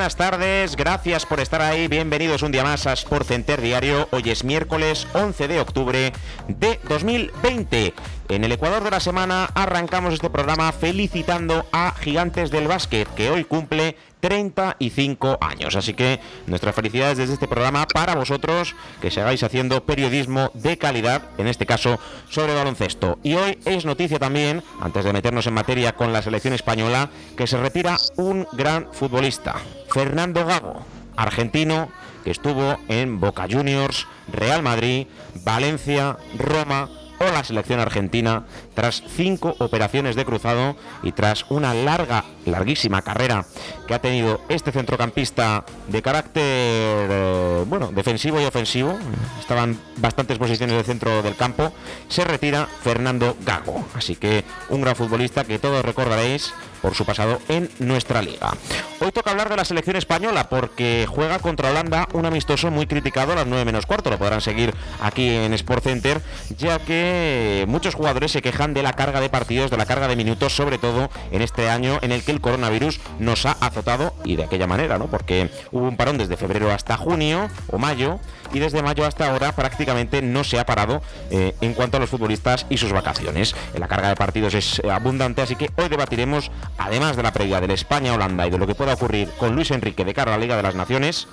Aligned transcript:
Buenas 0.00 0.16
tardes, 0.16 0.76
gracias 0.76 1.26
por 1.26 1.40
estar 1.40 1.60
ahí, 1.60 1.86
bienvenidos 1.86 2.42
un 2.42 2.52
día 2.52 2.64
más 2.64 2.86
a 2.86 2.94
Sport 2.94 3.26
Center 3.26 3.60
Diario. 3.60 4.08
Hoy 4.12 4.30
es 4.30 4.44
miércoles 4.44 5.06
11 5.12 5.46
de 5.46 5.60
octubre 5.60 6.12
de 6.48 6.80
2020. 6.88 7.92
En 8.30 8.44
el 8.44 8.52
Ecuador 8.52 8.84
de 8.84 8.92
la 8.92 9.00
semana 9.00 9.46
arrancamos 9.54 10.14
este 10.14 10.30
programa 10.30 10.70
felicitando 10.70 11.66
a 11.72 11.92
Gigantes 11.98 12.52
del 12.52 12.68
Básquet, 12.68 13.12
que 13.16 13.28
hoy 13.28 13.42
cumple 13.42 13.96
35 14.20 15.38
años. 15.40 15.74
Así 15.74 15.94
que 15.94 16.20
nuestras 16.46 16.76
felicidades 16.76 17.18
desde 17.18 17.34
este 17.34 17.48
programa 17.48 17.88
para 17.92 18.14
vosotros, 18.14 18.76
que 19.00 19.10
sigáis 19.10 19.42
haciendo 19.42 19.84
periodismo 19.84 20.52
de 20.54 20.78
calidad, 20.78 21.22
en 21.38 21.48
este 21.48 21.66
caso 21.66 21.98
sobre 22.28 22.54
baloncesto. 22.54 23.18
Y 23.24 23.34
hoy 23.34 23.58
es 23.64 23.84
noticia 23.84 24.20
también, 24.20 24.62
antes 24.80 25.04
de 25.04 25.12
meternos 25.12 25.48
en 25.48 25.54
materia 25.54 25.96
con 25.96 26.12
la 26.12 26.22
selección 26.22 26.54
española, 26.54 27.10
que 27.36 27.48
se 27.48 27.60
retira 27.60 27.96
un 28.14 28.46
gran 28.52 28.86
futbolista, 28.92 29.56
Fernando 29.92 30.46
Gago, 30.46 30.84
argentino, 31.16 31.88
que 32.22 32.30
estuvo 32.30 32.78
en 32.86 33.18
Boca 33.18 33.48
Juniors, 33.50 34.06
Real 34.32 34.62
Madrid, 34.62 35.08
Valencia, 35.42 36.16
Roma, 36.38 36.88
o 37.20 37.30
la 37.30 37.44
selección 37.44 37.80
argentina 37.80 38.44
tras 38.80 39.02
cinco 39.14 39.54
operaciones 39.58 40.16
de 40.16 40.24
cruzado 40.24 40.74
y 41.02 41.12
tras 41.12 41.44
una 41.50 41.74
larga, 41.74 42.24
larguísima 42.46 43.02
carrera 43.02 43.44
que 43.86 43.92
ha 43.92 44.00
tenido 44.00 44.40
este 44.48 44.72
centrocampista 44.72 45.66
de 45.88 46.00
carácter, 46.00 46.42
eh, 46.42 47.64
bueno, 47.66 47.90
defensivo 47.92 48.40
y 48.40 48.46
ofensivo, 48.46 48.98
estaban 49.38 49.78
bastantes 49.98 50.38
posiciones 50.38 50.78
de 50.78 50.84
centro 50.84 51.22
del 51.22 51.36
campo, 51.36 51.74
se 52.08 52.24
retira 52.24 52.68
Fernando 52.82 53.36
Gago. 53.44 53.84
Así 53.94 54.16
que 54.16 54.44
un 54.70 54.80
gran 54.80 54.96
futbolista 54.96 55.44
que 55.44 55.58
todos 55.58 55.84
recordaréis 55.84 56.54
por 56.80 56.94
su 56.94 57.04
pasado 57.04 57.38
en 57.48 57.68
nuestra 57.78 58.22
liga. 58.22 58.52
Hoy 59.00 59.12
toca 59.12 59.30
hablar 59.30 59.48
de 59.48 59.56
la 59.56 59.64
selección 59.64 59.96
española 59.96 60.48
porque 60.48 61.06
juega 61.08 61.38
contra 61.38 61.70
Holanda 61.70 62.08
un 62.12 62.26
amistoso 62.26 62.70
muy 62.70 62.86
criticado 62.86 63.32
a 63.32 63.36
las 63.36 63.46
9 63.46 63.64
menos 63.64 63.86
cuarto. 63.86 64.10
Lo 64.10 64.18
podrán 64.18 64.40
seguir 64.40 64.74
aquí 65.00 65.28
en 65.28 65.52
Sport 65.54 65.84
Center, 65.84 66.22
ya 66.56 66.78
que 66.78 67.64
muchos 67.68 67.94
jugadores 67.94 68.32
se 68.32 68.42
quejan 68.42 68.69
de 68.74 68.82
la 68.82 68.92
carga 68.92 69.20
de 69.20 69.28
partidos, 69.28 69.70
de 69.70 69.76
la 69.76 69.86
carga 69.86 70.08
de 70.08 70.16
minutos, 70.16 70.54
sobre 70.54 70.78
todo 70.78 71.10
en 71.30 71.42
este 71.42 71.68
año 71.68 71.98
en 72.02 72.12
el 72.12 72.22
que 72.22 72.32
el 72.32 72.40
coronavirus 72.40 73.00
nos 73.18 73.46
ha 73.46 73.52
azotado 73.52 74.14
y 74.24 74.36
de 74.36 74.44
aquella 74.44 74.66
manera, 74.66 74.98
¿no? 74.98 75.06
Porque 75.06 75.50
hubo 75.72 75.86
un 75.86 75.96
parón 75.96 76.18
desde 76.18 76.36
febrero 76.36 76.70
hasta 76.70 76.96
junio 76.96 77.48
o 77.68 77.78
mayo 77.78 78.18
y 78.52 78.58
desde 78.58 78.82
mayo 78.82 79.06
hasta 79.06 79.30
ahora 79.30 79.52
prácticamente 79.52 80.22
no 80.22 80.44
se 80.44 80.58
ha 80.58 80.66
parado 80.66 81.02
eh, 81.30 81.54
en 81.60 81.74
cuanto 81.74 81.96
a 81.96 82.00
los 82.00 82.10
futbolistas 82.10 82.66
y 82.68 82.76
sus 82.78 82.92
vacaciones. 82.92 83.54
La 83.74 83.88
carga 83.88 84.08
de 84.08 84.16
partidos 84.16 84.54
es 84.54 84.80
abundante, 84.84 85.42
así 85.42 85.56
que 85.56 85.70
hoy 85.76 85.88
debatiremos 85.88 86.50
además 86.78 87.16
de 87.16 87.22
la 87.22 87.32
previa 87.32 87.60
del 87.60 87.70
España-Holanda 87.70 88.46
y 88.46 88.50
de 88.50 88.58
lo 88.58 88.66
que 88.66 88.74
pueda 88.74 88.94
ocurrir 88.94 89.28
con 89.38 89.54
Luis 89.54 89.70
Enrique 89.70 90.04
de 90.04 90.14
cara 90.14 90.34
a 90.34 90.36
la 90.36 90.40
Liga 90.40 90.56
de 90.56 90.62
las 90.62 90.74
Naciones, 90.74 91.28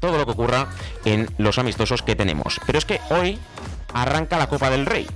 todo 0.00 0.18
lo 0.18 0.26
que 0.26 0.32
ocurra 0.32 0.68
en 1.04 1.28
los 1.38 1.58
amistosos 1.58 2.02
que 2.02 2.16
tenemos. 2.16 2.60
Pero 2.66 2.78
es 2.78 2.84
que 2.84 3.00
hoy 3.10 3.38
arranca 3.92 4.38
la 4.38 4.48
Copa 4.48 4.70
del 4.70 4.86
Rey. 4.86 5.06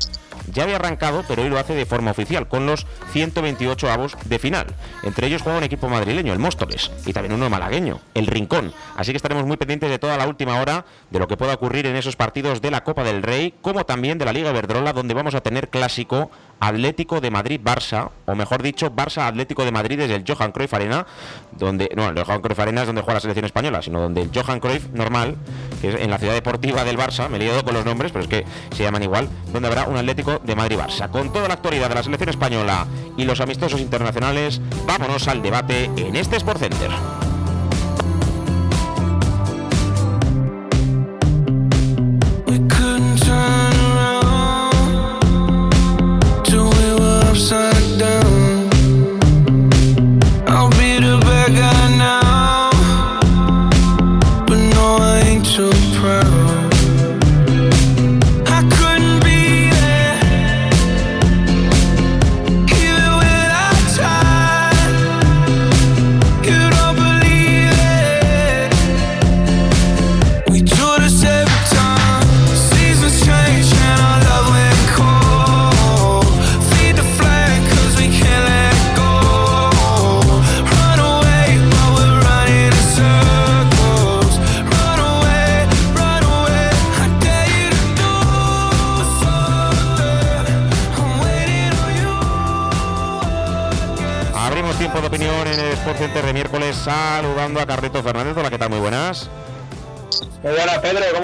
Ya 0.51 0.65
había 0.65 0.77
arrancado, 0.77 1.25
pero 1.29 1.43
hoy 1.43 1.49
lo 1.49 1.59
hace 1.59 1.75
de 1.75 1.87
forma 1.87 2.11
oficial, 2.11 2.49
con 2.49 2.67
los 2.67 2.87
128 3.13 3.91
avos 3.91 4.17
de 4.25 4.39
final. 4.39 4.67
Entre 5.03 5.27
ellos 5.27 5.43
juega 5.43 5.59
un 5.59 5.65
equipo 5.65 5.89
madrileño, 5.89 6.33
el 6.33 6.39
Móstoles, 6.39 6.91
y 7.07 7.13
también 7.13 7.35
uno 7.35 7.49
malagueño, 7.51 8.01
el 8.15 8.27
Rincón. 8.27 8.73
Así 8.97 9.13
que 9.13 9.17
estaremos 9.17 9.47
muy 9.47 9.57
pendientes 9.57 9.91
de 9.91 9.99
toda 9.99 10.17
la 10.17 10.27
última 10.27 10.61
hora, 10.61 10.85
de 11.11 11.19
lo 11.19 11.29
que 11.29 11.37
pueda 11.37 11.55
ocurrir 11.55 11.87
en 11.87 11.97
esos 11.97 12.17
partidos 12.17 12.61
de 12.61 12.71
la 12.71 12.85
Copa 12.85 13.05
del 13.05 13.23
Rey, 13.23 13.55
como 13.63 13.85
también 13.85 14.19
de 14.19 14.25
la 14.25 14.33
Liga 14.33 14.53
Verdrola, 14.53 14.93
donde 14.93 15.15
vamos 15.15 15.35
a 15.35 15.41
tener 15.41 15.69
clásico 15.69 16.31
Atlético 16.63 17.21
de 17.21 17.33
Madrid-Barça, 17.33 18.11
o 18.25 18.37
mejor 18.37 18.63
dicho, 18.63 18.89
Barça-Atlético 18.95 19.65
de 19.65 19.73
Madrid 19.73 19.99
desde 19.99 20.15
el 20.15 20.25
Johan 20.25 20.53
Cruyff 20.53 20.73
Arena, 20.73 21.05
donde, 21.51 21.91
no, 21.97 22.09
el 22.09 22.15
Johan 22.17 22.41
Cruyff 22.41 22.61
Arena 22.61 22.83
es 22.83 22.87
donde 22.87 23.03
juega 23.03 23.15
la 23.15 23.21
selección 23.21 23.47
española, 23.47 23.83
sino 23.83 24.01
donde 24.01 24.23
el 24.23 24.31
Johan 24.33 24.61
Cruyff 24.61 24.89
normal, 24.93 25.35
que 25.81 25.89
es 25.89 25.95
en 25.97 26.09
la 26.09 26.19
ciudad 26.19 26.35
deportiva 26.35 26.85
del 26.85 26.97
Barça, 26.97 27.29
me 27.29 27.39
he 27.39 27.41
liado 27.41 27.65
con 27.65 27.75
los 27.75 27.85
nombres, 27.85 28.13
pero 28.13 28.23
es 28.23 28.31
que 28.31 28.47
se 28.77 28.85
llaman 28.85 29.03
igual, 29.03 29.29
donde 29.53 29.67
habrá 29.67 29.87
un 29.87 29.97
Atlético 29.97 30.41
de 30.45 30.55
Madrid-Barça. 30.55 31.11
Con 31.11 31.33
toda 31.33 31.49
la 31.49 31.55
actualidad 31.55 31.89
de 31.89 31.97
la 31.97 32.03
selección 32.05 32.31
española 32.31 32.87
y 33.17 33.25
los 33.25 33.41
amistosos 33.41 33.81
internacionales, 33.81 34.61
vámonos 34.87 35.27
al 35.27 35.43
debate 35.43 35.91
en 35.97 36.15
este 36.15 36.37
Sport 36.37 36.61
Center. 36.61 36.91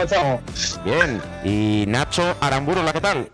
Estamos? 0.09 0.81
Bien. 0.85 1.21
Y 1.45 1.85
Nacho 1.87 2.37
Aramburu, 2.41 2.83
¿la 2.83 2.93
qué 2.93 3.01
tal? 3.01 3.29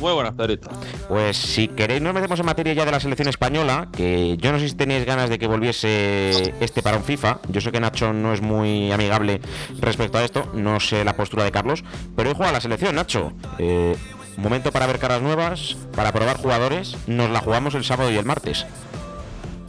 Muy 0.00 0.12
buenas, 0.12 0.34
Pedrito. 0.34 0.68
Pues 1.08 1.36
si 1.36 1.68
queréis 1.68 2.02
nos 2.02 2.14
metemos 2.14 2.40
en 2.40 2.46
materia 2.46 2.72
ya 2.72 2.84
de 2.84 2.90
la 2.90 2.98
selección 2.98 3.28
española, 3.28 3.88
que 3.92 4.36
yo 4.38 4.52
no 4.52 4.58
sé 4.58 4.68
si 4.68 4.74
tenéis 4.74 5.04
ganas 5.04 5.30
de 5.30 5.38
que 5.38 5.46
volviese 5.46 6.54
este 6.60 6.82
para 6.82 6.96
un 6.96 7.04
FIFA. 7.04 7.38
Yo 7.50 7.60
sé 7.60 7.70
que 7.70 7.80
Nacho 7.80 8.12
no 8.12 8.32
es 8.32 8.40
muy 8.40 8.90
amigable 8.90 9.40
respecto 9.80 10.18
a 10.18 10.24
esto, 10.24 10.50
no 10.54 10.80
sé 10.80 11.04
la 11.04 11.14
postura 11.14 11.44
de 11.44 11.52
Carlos, 11.52 11.84
pero 12.16 12.30
hoy 12.30 12.34
juega 12.36 12.52
la 12.52 12.60
selección, 12.60 12.96
Nacho. 12.96 13.32
Eh, 13.58 13.96
momento 14.36 14.72
para 14.72 14.86
ver 14.86 14.98
caras 14.98 15.22
nuevas, 15.22 15.76
para 15.94 16.12
probar 16.12 16.38
jugadores. 16.38 16.96
Nos 17.06 17.30
la 17.30 17.40
jugamos 17.40 17.74
el 17.74 17.84
sábado 17.84 18.10
y 18.10 18.16
el 18.16 18.24
martes. 18.24 18.66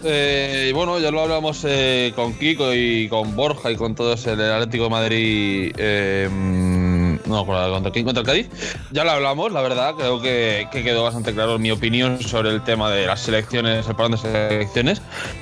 Eh, 0.07 0.71
bueno, 0.75 0.99
ya 0.99 1.09
lo 1.09 1.21
hablamos 1.21 1.65
eh, 1.67 2.13
con 2.15 2.33
Kiko 2.33 2.73
y 2.73 3.09
con 3.09 3.35
Borja 3.35 3.71
y 3.71 3.75
con 3.75 3.95
todos 3.95 4.27
el 4.27 4.39
Atlético 4.39 4.83
de 4.85 4.89
Madrid. 4.89 5.75
Eh, 5.77 6.29
No, 7.25 7.45
contra, 7.45 7.69
contra 8.03 8.21
el 8.21 8.23
Cádiz. 8.23 8.49
Ya 8.91 9.03
lo 9.03 9.11
hablamos, 9.11 9.51
la 9.51 9.61
verdad. 9.61 9.95
Creo 9.95 10.21
que, 10.21 10.67
quedó 10.71 11.03
bastante 11.03 11.33
claro 11.33 11.57
mi 11.57 11.71
opinión 11.71 12.21
sobre 12.21 12.51
el 12.51 12.63
tema 12.63 12.91
de 12.91 13.07
las 13.07 13.21
selecciones, 13.21 13.87
el 13.87 13.95
parón 13.95 14.11
de 14.11 14.17
selecciones. 14.19 15.01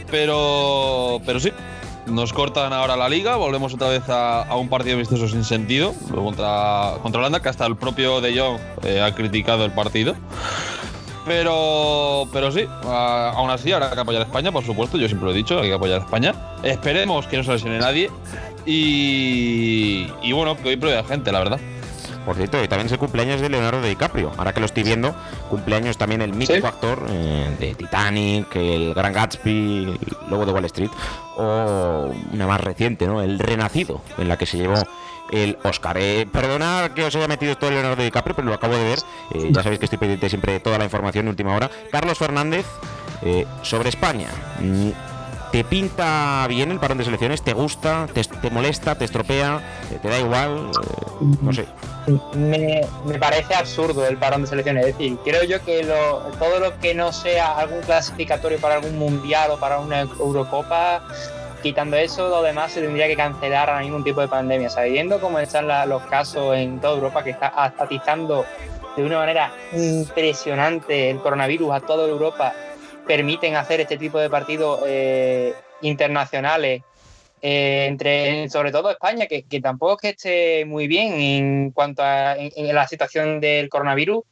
Pero, 0.10 1.22
pero 1.26 1.42
sí, 1.42 1.52
nos 2.06 2.32
cortan 2.32 2.72
ahora 2.72 2.96
la 2.96 3.10
liga, 3.10 3.36
volvemos 3.36 3.74
otra 3.74 3.90
vez 3.90 4.04
a, 4.08 4.56
un 4.56 4.70
partido 4.70 4.98
vistoso 4.98 5.28
sin 5.28 5.44
sentido 5.44 5.94
contra, 6.14 6.96
contra 7.02 7.20
Holanda, 7.20 7.42
que 7.42 7.50
hasta 7.50 7.66
el 7.66 7.76
propio 7.76 8.22
De 8.22 8.38
Jong 8.38 8.60
eh, 8.84 9.02
ha 9.02 9.14
criticado 9.14 9.66
el 9.66 9.72
partido. 9.72 10.16
Pero, 11.26 12.28
pero 12.34 12.52
sí, 12.52 12.68
aún 12.84 13.50
así 13.50 13.72
habrá 13.72 13.92
que 13.92 14.00
apoyar 14.00 14.24
a 14.24 14.26
España, 14.26 14.52
por 14.52 14.66
supuesto, 14.66 14.98
yo 14.98 15.08
siempre 15.08 15.26
lo 15.26 15.32
he 15.32 15.36
dicho, 15.36 15.60
hay 15.60 15.70
que 15.70 15.74
apoyar 15.74 16.02
a 16.02 16.04
España. 16.04 16.34
Esperemos 16.64 17.28
que 17.28 17.38
no 17.38 17.44
se 17.44 17.54
lesione 17.54 17.80
nadie 17.80 18.12
y, 18.66 20.08
y 20.22 20.32
bueno, 20.34 20.58
que 20.58 20.70
hoy 20.70 20.76
pruebe 20.76 21.04
gente, 21.06 21.32
la 21.32 21.40
verdad. 21.40 21.60
Por 22.26 22.38
cierto, 22.38 22.64
y 22.64 22.68
también 22.70 22.86
es 22.86 22.94
el 22.94 23.00
cumpleaños 23.00 23.42
de 23.42 23.50
Leonardo 23.50 23.82
DiCaprio. 23.82 24.32
Ahora 24.38 24.54
que 24.54 24.62
lo 24.62 24.66
estoy 24.66 24.84
viendo, 24.84 25.14
cumpleaños 25.50 25.98
también 25.98 26.22
el 26.22 26.34
mítico 26.34 26.68
actor 26.68 27.06
eh, 27.10 27.54
de 27.60 27.76
Titanic, 27.76 28.56
el 28.56 28.94
Gran 28.94 29.12
Gatsby, 29.12 29.50
el 29.50 30.00
Lobo 30.30 30.46
de 30.46 30.54
Wall 30.54 30.66
Street, 30.66 30.92
o 31.36 32.14
una 32.32 32.48
más 32.48 32.62
reciente, 32.62 33.08
¿no? 33.08 33.22
El 33.22 33.40
Renacido, 33.40 34.02
en 34.18 34.30
la 34.30 34.38
que 34.38 34.46
se 34.46 34.58
llevó 34.58 34.82
el 35.32 35.58
Oscar. 35.64 35.98
Eh, 36.00 36.28
perdonad 36.32 36.92
que 36.92 37.04
os 37.04 37.16
haya 37.16 37.28
metido 37.28 37.58
todo 37.58 37.72
Leonardo 37.72 38.04
DiCaprio, 38.04 38.36
pero 38.36 38.48
lo 38.48 38.54
acabo 38.54 38.76
de 38.76 38.84
ver. 38.84 39.00
Eh, 39.34 39.50
ya 39.52 39.64
sabéis 39.64 39.80
que 39.80 39.86
estoy 39.86 40.00
pendiente 40.00 40.30
siempre 40.30 40.54
de 40.54 40.60
toda 40.60 40.78
la 40.78 40.86
información 40.86 41.26
de 41.26 41.32
última 41.32 41.56
hora. 41.56 41.70
Carlos 41.92 42.18
Fernández, 42.18 42.66
eh, 43.22 43.46
sobre 43.62 43.90
España. 43.90 44.28
Mm, 44.60 44.92
¿Te 45.52 45.64
pinta 45.64 46.48
bien 46.48 46.72
el 46.72 46.80
parón 46.80 46.98
de 46.98 47.06
selecciones? 47.06 47.44
¿Te 47.44 47.54
gusta? 47.54 48.08
¿Te, 48.12 48.50
molesta? 48.50 48.96
¿Te 48.96 49.06
estropea? 49.06 49.62
¿Te, 50.02 50.10
da 50.10 50.20
igual? 50.20 50.72
no 51.42 51.54
sé. 51.54 51.68
Me, 52.34 52.82
parece 53.20 53.54
absurdo 53.54 54.08
el 54.08 54.18
parón 54.18 54.42
de 54.42 54.48
selecciones. 54.48 54.88
Es 54.88 54.98
decir, 54.98 55.16
creo 55.24 55.44
yo 55.44 55.64
que 55.64 55.88
todo 56.40 56.60
lo 56.60 56.80
que 56.80 56.96
no 56.96 57.14
sea 57.14 57.52
algún 57.60 57.82
clasificatorio 57.82 58.58
para 58.58 58.76
algún 58.76 58.98
mundial 58.98 59.52
o 59.52 59.60
para 59.60 59.80
una 59.80 60.02
Eurocopa 60.02 61.04
quitando 61.64 61.96
eso, 61.96 62.28
lo 62.28 62.44
demás 62.44 62.74
se 62.74 62.82
tendría 62.82 63.08
que 63.08 63.16
cancelar 63.16 63.70
a 63.70 63.80
ningún 63.80 64.04
tipo 64.04 64.20
de 64.20 64.28
pandemia. 64.28 64.70
Sabiendo 64.70 65.20
cómo 65.22 65.40
están 65.40 65.68
los 65.90 66.04
casos 66.04 66.56
en 66.58 66.80
toda 66.80 66.96
Europa, 66.96 67.24
que 67.24 67.32
está 67.32 67.52
atizando 67.56 68.46
de 68.98 69.04
una 69.04 69.18
manera 69.18 69.52
impresionante 69.72 71.10
el 71.10 71.20
coronavirus 71.20 71.72
a 71.74 71.80
toda 71.80 72.08
Europa, 72.08 72.54
permiten 73.08 73.56
hacer 73.56 73.80
este 73.80 73.98
tipo 73.98 74.20
de 74.20 74.30
partidos 74.30 74.82
eh, 74.86 75.54
internacionales. 75.82 76.84
Eh, 77.42 77.88
entre 77.88 78.50
sobre 78.50 78.72
todo 78.72 78.92
España, 78.92 79.26
que, 79.28 79.44
tampoco 79.62 79.94
es 79.94 80.02
que 80.02 80.10
esté 80.10 80.66
muy 80.66 80.88
bien 80.88 81.14
en 81.14 81.72
cuanto 81.72 82.02
a 82.04 82.36
la 82.56 82.88
situación 82.88 83.40
del 83.40 83.68
coronavirus, 83.70 84.24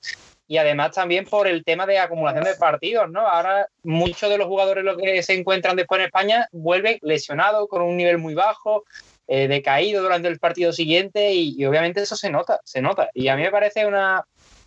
y 0.51 0.57
además 0.57 0.91
también 0.91 1.23
por 1.23 1.47
el 1.47 1.63
tema 1.63 1.85
de 1.85 1.97
acumulación 1.97 2.43
de 2.43 2.55
partidos, 2.55 3.09
¿no? 3.09 3.21
Ahora 3.21 3.69
muchos 3.83 4.29
de 4.29 4.37
los 4.37 4.47
jugadores 4.47 4.83
los 4.83 4.97
que 4.97 5.23
se 5.23 5.33
encuentran 5.33 5.77
después 5.77 5.99
en 5.99 6.07
España 6.07 6.49
vuelven 6.51 6.99
lesionados 7.03 7.69
con 7.69 7.83
un 7.83 7.95
nivel 7.95 8.17
muy 8.17 8.33
bajo, 8.33 8.83
eh, 9.29 9.47
decaído 9.47 10.03
durante 10.03 10.27
el 10.27 10.39
partido 10.39 10.73
siguiente 10.73 11.33
y, 11.33 11.63
obviamente 11.63 12.01
eso 12.01 12.17
se 12.17 12.29
nota, 12.29 12.59
se 12.65 12.81
nota. 12.81 13.09
Y 13.13 13.29
a 13.29 13.37
mí 13.37 13.43
me 13.43 13.49
parece 13.49 13.85
una, 13.85 14.25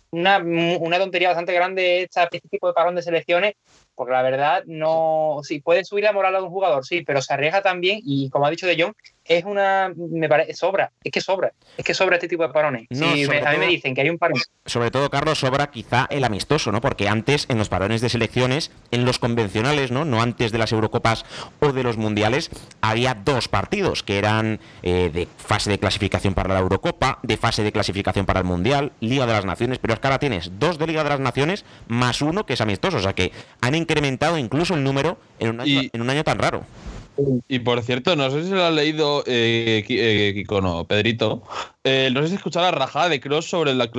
una, 0.09 0.39
una 0.39 0.97
tontería 0.97 1.27
bastante 1.27 1.53
grande 1.53 2.09
este 2.11 2.39
tipo 2.49 2.65
de 2.65 2.73
parón 2.73 2.95
de 2.95 3.03
selecciones 3.03 3.53
porque 3.93 4.11
la 4.11 4.23
verdad 4.23 4.63
no, 4.65 5.41
sí, 5.43 5.59
puede 5.59 5.85
subir 5.85 6.05
la 6.05 6.13
moral 6.13 6.35
a 6.35 6.41
un 6.41 6.49
jugador, 6.49 6.83
sí, 6.83 7.03
pero 7.03 7.21
se 7.21 7.31
arriesga 7.31 7.61
también 7.61 7.99
y 8.03 8.31
como 8.31 8.47
ha 8.47 8.49
dicho 8.49 8.65
De 8.65 8.81
Jong, 8.81 8.95
es 9.25 9.43
una, 9.43 9.91
me 9.95 10.29
parece, 10.29 10.53
sobra, 10.53 10.91
es 11.03 11.11
que 11.11 11.19
sobra, 11.19 11.51
es 11.77 11.83
que 11.83 11.93
sobra 11.93 12.15
este 12.15 12.27
tipo 12.27 12.43
de 12.43 12.53
parones. 12.53 12.87
a 12.91 13.51
mí 13.51 13.57
me 13.57 13.67
dicen 13.67 13.95
que 13.95 14.01
hay 14.01 14.09
un 14.09 14.19
parón. 14.19 14.39
Sobre 14.65 14.91
todo, 14.91 15.09
Carlos, 15.09 15.39
sobra 15.39 15.71
quizá 15.71 16.07
el 16.11 16.23
amistoso, 16.23 16.71
¿no? 16.71 16.79
Porque 16.79 17.09
antes, 17.09 17.47
en 17.49 17.57
los 17.57 17.69
parones 17.69 18.01
de 18.01 18.09
selecciones, 18.09 18.71
en 18.91 19.03
los 19.03 19.17
convencionales, 19.17 19.91
¿no? 19.91 20.05
No 20.05 20.21
antes 20.21 20.51
de 20.51 20.59
las 20.59 20.71
Eurocopas 20.71 21.25
o 21.59 21.71
de 21.71 21.83
los 21.83 21.97
Mundiales, 21.97 22.51
había 22.81 23.15
dos 23.15 23.47
partidos 23.47 24.03
que 24.03 24.19
eran 24.19 24.59
eh, 24.83 25.09
de 25.11 25.27
fase 25.37 25.71
de 25.71 25.79
clasificación 25.79 26.35
para 26.35 26.53
la 26.53 26.59
Eurocopa, 26.59 27.19
de 27.23 27.37
fase 27.37 27.63
de 27.63 27.71
clasificación 27.71 28.27
para 28.27 28.39
el 28.39 28.45
Mundial, 28.45 28.91
Liga 28.99 29.25
de 29.25 29.33
las 29.33 29.45
Naciones, 29.45 29.79
pero 29.79 29.95
es 29.95 29.99
que 29.99 30.07
ahora 30.07 30.19
tienes 30.19 30.51
dos 30.59 30.77
de 30.77 30.85
Liga 30.85 31.03
de 31.03 31.09
las 31.09 31.19
Naciones 31.19 31.65
más 31.87 32.21
uno 32.21 32.45
que 32.45 32.53
es 32.53 32.61
amistoso, 32.61 32.97
o 32.97 33.01
sea 33.01 33.13
que 33.13 33.31
han 33.61 33.73
incrementado 33.73 34.37
incluso 34.37 34.75
el 34.75 34.83
número 34.83 35.17
en 35.39 35.49
un 35.49 35.61
año, 35.61 35.81
en 35.91 36.01
un 36.01 36.09
año 36.09 36.23
tan 36.23 36.37
raro. 36.37 36.63
Y 37.47 37.59
por 37.59 37.81
cierto, 37.81 38.15
no 38.15 38.29
sé 38.29 38.43
si 38.43 38.51
lo 38.51 38.63
ha 38.63 38.71
leído 38.71 39.23
eh, 39.25 39.85
eh 39.87 40.85
Pedrito. 40.87 41.43
Eh, 41.83 42.09
no 42.11 42.21
sé 42.21 42.29
si 42.29 42.35
escuchado 42.35 42.65
la 42.65 42.71
rajada 42.71 43.09
de 43.09 43.19
Cross 43.19 43.49
sobre 43.49 43.73
la, 43.73 43.89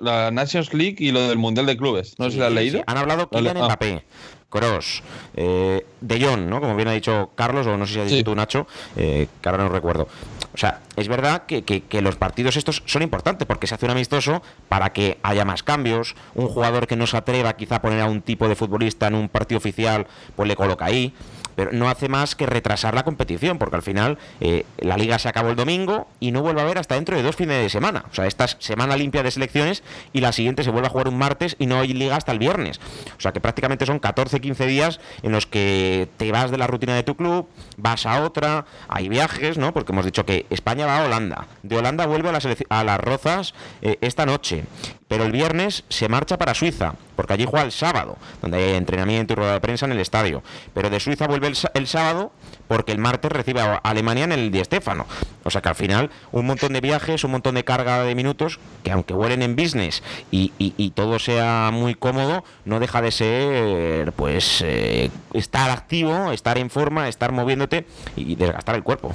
la, 0.00 0.30
Nations 0.30 0.72
League 0.72 0.96
y 0.98 1.10
lo 1.10 1.28
del 1.28 1.38
Mundial 1.38 1.66
de 1.66 1.76
Clubes. 1.76 2.14
No 2.18 2.26
sé 2.26 2.32
si 2.32 2.38
lo 2.38 2.46
ha 2.46 2.50
leído. 2.50 2.82
Han 2.86 2.96
hablado 2.96 3.28
Kylian. 3.28 3.56
Mbappé. 3.56 4.04
Cross, 4.48 5.02
eh, 5.34 5.84
De 6.00 6.24
Jong, 6.24 6.46
¿no? 6.48 6.60
Como 6.60 6.76
bien 6.76 6.88
ha 6.88 6.92
dicho 6.92 7.30
Carlos, 7.34 7.66
o 7.66 7.76
no 7.76 7.86
sé 7.86 7.94
si 7.94 8.00
ha 8.00 8.04
dicho 8.04 8.24
tú, 8.24 8.34
Nacho, 8.34 8.66
eh, 8.96 9.28
que 9.40 9.48
ahora 9.48 9.64
no 9.64 9.70
recuerdo. 9.70 10.08
O 10.54 10.58
sea, 10.58 10.80
es 10.96 11.08
verdad 11.08 11.44
que, 11.46 11.62
que, 11.62 12.00
los 12.00 12.16
partidos 12.16 12.56
estos 12.56 12.82
son 12.86 13.02
importantes 13.02 13.46
porque 13.46 13.66
se 13.66 13.74
hace 13.74 13.84
un 13.84 13.90
amistoso 13.90 14.42
para 14.68 14.92
que 14.92 15.18
haya 15.22 15.44
más 15.44 15.62
cambios. 15.62 16.14
Un 16.34 16.48
jugador 16.48 16.86
que 16.86 16.96
no 16.96 17.06
se 17.06 17.16
atreva 17.16 17.56
quizá 17.56 17.76
a 17.76 17.82
poner 17.82 18.00
a 18.00 18.06
un 18.06 18.22
tipo 18.22 18.48
de 18.48 18.54
futbolista 18.54 19.08
en 19.08 19.16
un 19.16 19.28
partido 19.28 19.58
oficial, 19.58 20.06
pues 20.34 20.48
le 20.48 20.56
coloca 20.56 20.86
ahí 20.86 21.12
pero 21.56 21.72
no 21.72 21.88
hace 21.88 22.08
más 22.08 22.36
que 22.36 22.46
retrasar 22.46 22.94
la 22.94 23.02
competición, 23.02 23.58
porque 23.58 23.76
al 23.76 23.82
final 23.82 24.18
eh, 24.40 24.64
la 24.78 24.96
liga 24.96 25.18
se 25.18 25.28
acabó 25.28 25.48
el 25.48 25.56
domingo 25.56 26.06
y 26.20 26.30
no 26.30 26.42
vuelve 26.42 26.60
a 26.60 26.64
haber 26.64 26.78
hasta 26.78 26.94
dentro 26.94 27.16
de 27.16 27.22
dos 27.22 27.34
fines 27.34 27.60
de 27.60 27.68
semana. 27.68 28.04
O 28.10 28.14
sea, 28.14 28.26
esta 28.26 28.44
es 28.44 28.56
semana 28.60 28.96
limpia 28.96 29.22
de 29.22 29.30
selecciones 29.30 29.82
y 30.12 30.20
la 30.20 30.32
siguiente 30.32 30.62
se 30.62 30.70
vuelve 30.70 30.86
a 30.86 30.90
jugar 30.90 31.08
un 31.08 31.18
martes 31.18 31.56
y 31.58 31.66
no 31.66 31.80
hay 31.80 31.92
liga 31.92 32.16
hasta 32.16 32.32
el 32.32 32.38
viernes. 32.38 32.78
O 33.16 33.20
sea, 33.20 33.32
que 33.32 33.40
prácticamente 33.40 33.86
son 33.86 33.98
14, 33.98 34.40
15 34.40 34.66
días 34.66 35.00
en 35.22 35.32
los 35.32 35.46
que 35.46 36.08
te 36.16 36.30
vas 36.30 36.50
de 36.50 36.58
la 36.58 36.66
rutina 36.66 36.94
de 36.94 37.02
tu 37.02 37.16
club, 37.16 37.48
vas 37.76 38.06
a 38.06 38.22
otra, 38.22 38.66
hay 38.88 39.08
viajes, 39.08 39.58
¿no? 39.58 39.72
Porque 39.72 39.92
hemos 39.92 40.04
dicho 40.04 40.26
que 40.26 40.46
España 40.50 40.86
va 40.86 40.98
a 40.98 41.04
Holanda, 41.06 41.46
de 41.62 41.76
Holanda 41.76 42.06
vuelve 42.06 42.28
a 42.28 42.32
las, 42.32 42.46
a 42.68 42.84
las 42.84 43.00
Rozas 43.00 43.54
eh, 43.82 43.98
esta 44.00 44.26
noche 44.26 44.64
pero 45.08 45.24
el 45.24 45.32
viernes 45.32 45.84
se 45.88 46.08
marcha 46.08 46.38
para 46.38 46.54
Suiza, 46.54 46.94
porque 47.16 47.32
allí 47.32 47.46
juega 47.48 47.64
el 47.64 47.72
sábado, 47.72 48.16
donde 48.42 48.58
hay 48.58 48.74
entrenamiento 48.74 49.32
y 49.32 49.36
rueda 49.36 49.54
de 49.54 49.60
prensa 49.60 49.86
en 49.86 49.92
el 49.92 49.98
estadio. 49.98 50.42
Pero 50.74 50.90
de 50.90 51.00
Suiza 51.00 51.26
vuelve 51.26 51.48
el, 51.48 51.86
sábado 51.86 52.32
porque 52.68 52.92
el 52.92 52.98
martes 52.98 53.32
recibe 53.32 53.60
a 53.60 53.76
Alemania 53.76 54.24
en 54.24 54.32
el 54.32 54.50
Di 54.50 54.62
Stéfano. 54.62 55.06
O 55.44 55.50
sea 55.50 55.62
que 55.62 55.68
al 55.68 55.74
final 55.74 56.10
un 56.32 56.46
montón 56.46 56.72
de 56.74 56.80
viajes, 56.80 57.24
un 57.24 57.32
montón 57.32 57.54
de 57.54 57.64
carga 57.64 58.04
de 58.04 58.14
minutos, 58.14 58.60
que 58.84 58.92
aunque 58.92 59.14
huelen 59.14 59.42
en 59.42 59.56
business 59.56 60.02
y, 60.30 60.52
todo 60.94 61.18
sea 61.18 61.70
muy 61.72 61.94
cómodo, 61.94 62.44
no 62.64 62.80
deja 62.80 63.02
de 63.02 63.10
ser 63.10 64.12
pues 64.12 64.62
eh, 64.64 65.10
estar 65.34 65.70
activo, 65.70 66.32
estar 66.32 66.58
en 66.58 66.70
forma, 66.70 67.08
estar 67.08 67.32
moviéndote 67.32 67.86
y 68.16 68.36
desgastar 68.36 68.76
el 68.76 68.82
cuerpo. 68.82 69.14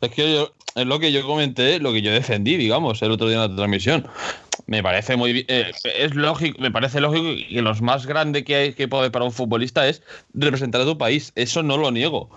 Es 0.00 0.10
que 0.10 0.46
es 0.74 0.86
lo 0.86 0.98
que 0.98 1.12
yo 1.12 1.26
comenté, 1.26 1.78
lo 1.78 1.92
que 1.92 2.02
yo 2.02 2.12
defendí, 2.12 2.56
digamos, 2.56 3.02
el 3.02 3.10
otro 3.10 3.28
día 3.28 3.44
en 3.44 3.50
la 3.50 3.56
transmisión 3.56 4.06
me 4.66 4.82
parece 4.82 5.16
muy 5.16 5.44
eh, 5.48 5.72
es 5.84 6.14
lógico 6.14 6.60
me 6.60 6.70
parece 6.70 7.00
lógico 7.00 7.34
que 7.48 7.62
lo 7.62 7.74
más 7.76 8.06
grande 8.06 8.44
que 8.44 8.54
hay 8.54 8.72
que 8.74 8.88
puede 8.88 9.10
para 9.10 9.24
un 9.24 9.32
futbolista 9.32 9.86
es 9.88 10.02
representar 10.34 10.80
a 10.80 10.84
tu 10.84 10.96
país 10.98 11.32
eso 11.34 11.62
no 11.62 11.76
lo 11.76 11.90
niego 11.90 12.30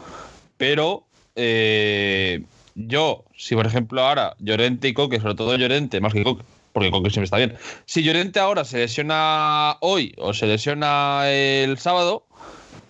pero 0.57 1.05
eh, 1.36 2.43
yo 2.75 3.25
si 3.38 3.55
por 3.55 3.65
ejemplo 3.65 4.01
ahora 4.01 4.36
Llorente 4.39 4.88
y 4.88 4.93
Coque 4.93 5.19
sobre 5.19 5.36
todo 5.36 5.55
Llorente 5.55 6.01
más 6.01 6.13
que 6.13 6.24
Coque 6.24 6.43
porque 6.74 6.91
Coque 6.91 7.10
siempre 7.10 7.25
está 7.25 7.38
bien 7.38 7.55
si 7.86 8.03
Llorente 8.03 8.39
ahora 8.39 8.65
se 8.65 8.79
lesiona 8.79 9.77
hoy 9.81 10.13
o 10.17 10.34
se 10.34 10.48
lesiona 10.48 11.29
el 11.29 11.77
sábado 11.77 12.25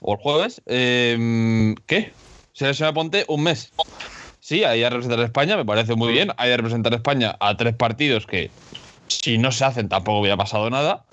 o 0.01 0.13
el 0.13 0.20
jueves 0.20 0.62
eh, 0.65 1.75
¿qué? 1.88 2.13
se 2.53 2.67
lesiona 2.67 2.94
Ponte 2.94 3.25
un 3.27 3.44
mes 3.44 3.72
Sí, 4.46 4.63
ahí 4.63 4.84
a 4.84 4.91
representar 4.91 5.20
a 5.22 5.25
España, 5.25 5.58
me 5.58 5.65
parece 5.65 5.96
muy 5.96 6.13
bien. 6.13 6.29
Hay 6.38 6.51
a 6.51 6.58
representar 6.58 6.94
a 6.94 6.98
España 6.98 7.36
a 7.39 7.58
tres 7.58 7.74
partidos 7.74 8.27
que 8.27 8.51
si 9.25 9.39
no 9.39 9.51
se 9.51 9.65
hacen 9.65 9.89
tampoco 9.89 10.20
hubiera 10.20 10.38
pasado 10.38 10.70
nada. 10.70 11.03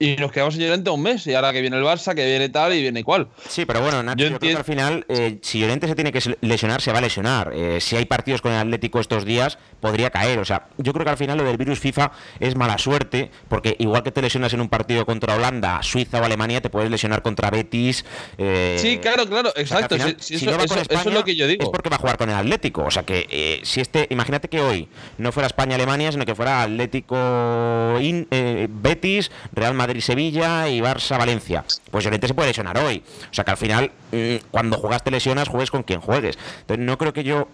Y 0.00 0.14
nos 0.14 0.30
quedamos 0.30 0.54
en 0.54 0.60
Llorente 0.60 0.90
un 0.90 1.02
mes. 1.02 1.26
Y 1.26 1.34
ahora 1.34 1.52
que 1.52 1.60
viene 1.60 1.76
el 1.76 1.82
Barça, 1.82 2.14
que 2.14 2.24
viene 2.24 2.48
tal 2.48 2.72
y 2.72 2.82
viene 2.82 3.02
cual. 3.02 3.28
Sí, 3.48 3.64
pero 3.64 3.80
bueno, 3.80 4.00
Nacho, 4.00 4.24
yo, 4.24 4.28
creo 4.28 4.38
que 4.38 4.56
al 4.56 4.64
final, 4.64 5.04
eh, 5.08 5.38
si 5.42 5.58
Llorente 5.58 5.88
se 5.88 5.96
tiene 5.96 6.12
que 6.12 6.36
lesionar, 6.40 6.80
se 6.80 6.92
va 6.92 6.98
a 6.98 7.00
lesionar. 7.00 7.50
Eh, 7.52 7.80
si 7.80 7.96
hay 7.96 8.04
partidos 8.04 8.40
con 8.40 8.52
el 8.52 8.58
Atlético 8.58 9.00
estos 9.00 9.24
días, 9.24 9.58
podría 9.80 10.10
caer. 10.10 10.38
O 10.38 10.44
sea, 10.44 10.68
yo 10.76 10.92
creo 10.92 11.04
que 11.04 11.10
al 11.10 11.16
final 11.16 11.38
lo 11.38 11.44
del 11.44 11.56
virus 11.56 11.80
FIFA 11.80 12.12
es 12.38 12.54
mala 12.54 12.78
suerte, 12.78 13.32
porque 13.48 13.74
igual 13.80 14.04
que 14.04 14.12
te 14.12 14.22
lesionas 14.22 14.52
en 14.54 14.60
un 14.60 14.68
partido 14.68 15.04
contra 15.04 15.34
Holanda, 15.34 15.82
Suiza 15.82 16.20
o 16.20 16.24
Alemania, 16.24 16.60
te 16.60 16.70
puedes 16.70 16.92
lesionar 16.92 17.22
contra 17.22 17.50
Betis. 17.50 18.04
Eh, 18.36 18.76
sí, 18.78 18.98
claro, 18.98 19.26
claro, 19.26 19.52
exacto. 19.56 19.96
si, 20.18 20.46
no 20.46 20.52
va 20.52 20.66
con 20.66 20.78
España, 20.78 21.00
eso, 21.00 21.08
es 21.08 21.14
lo 21.14 21.24
que 21.24 21.34
yo 21.34 21.48
digo. 21.48 21.64
Es 21.64 21.70
porque 21.70 21.88
va 21.88 21.96
a 21.96 22.00
jugar 22.00 22.18
con 22.18 22.30
el 22.30 22.36
Atlético. 22.36 22.84
O 22.84 22.90
sea 22.92 23.02
que 23.02 23.60
si 23.64 23.80
este, 23.80 24.06
imagínate 24.10 24.48
que 24.48 24.60
hoy 24.60 24.88
no 25.16 25.32
fuera 25.32 25.48
España-Alemania, 25.48 26.12
sino 26.12 26.24
que 26.24 26.36
fuera 26.36 26.62
Atlético 26.62 27.98
Betis, 27.98 29.32
Real 29.52 29.74
Madrid 29.74 29.87
Madrid-Sevilla 29.88 30.68
y 30.68 30.80
Barça-Valencia. 30.80 31.64
Pues 31.90 32.04
Llorente 32.04 32.28
se 32.28 32.34
puede 32.34 32.48
lesionar 32.48 32.76
hoy. 32.78 33.02
O 33.30 33.34
sea 33.34 33.44
que 33.44 33.50
al 33.50 33.56
final, 33.56 33.90
mm, 34.12 34.36
cuando 34.50 34.76
juegas 34.76 35.02
te 35.02 35.10
lesionas, 35.10 35.48
juegues 35.48 35.70
con 35.70 35.82
quien 35.82 36.00
juegues. 36.00 36.38
Entonces 36.60 36.84
no 36.84 36.98
creo 36.98 37.14
que 37.14 37.24
yo 37.24 37.48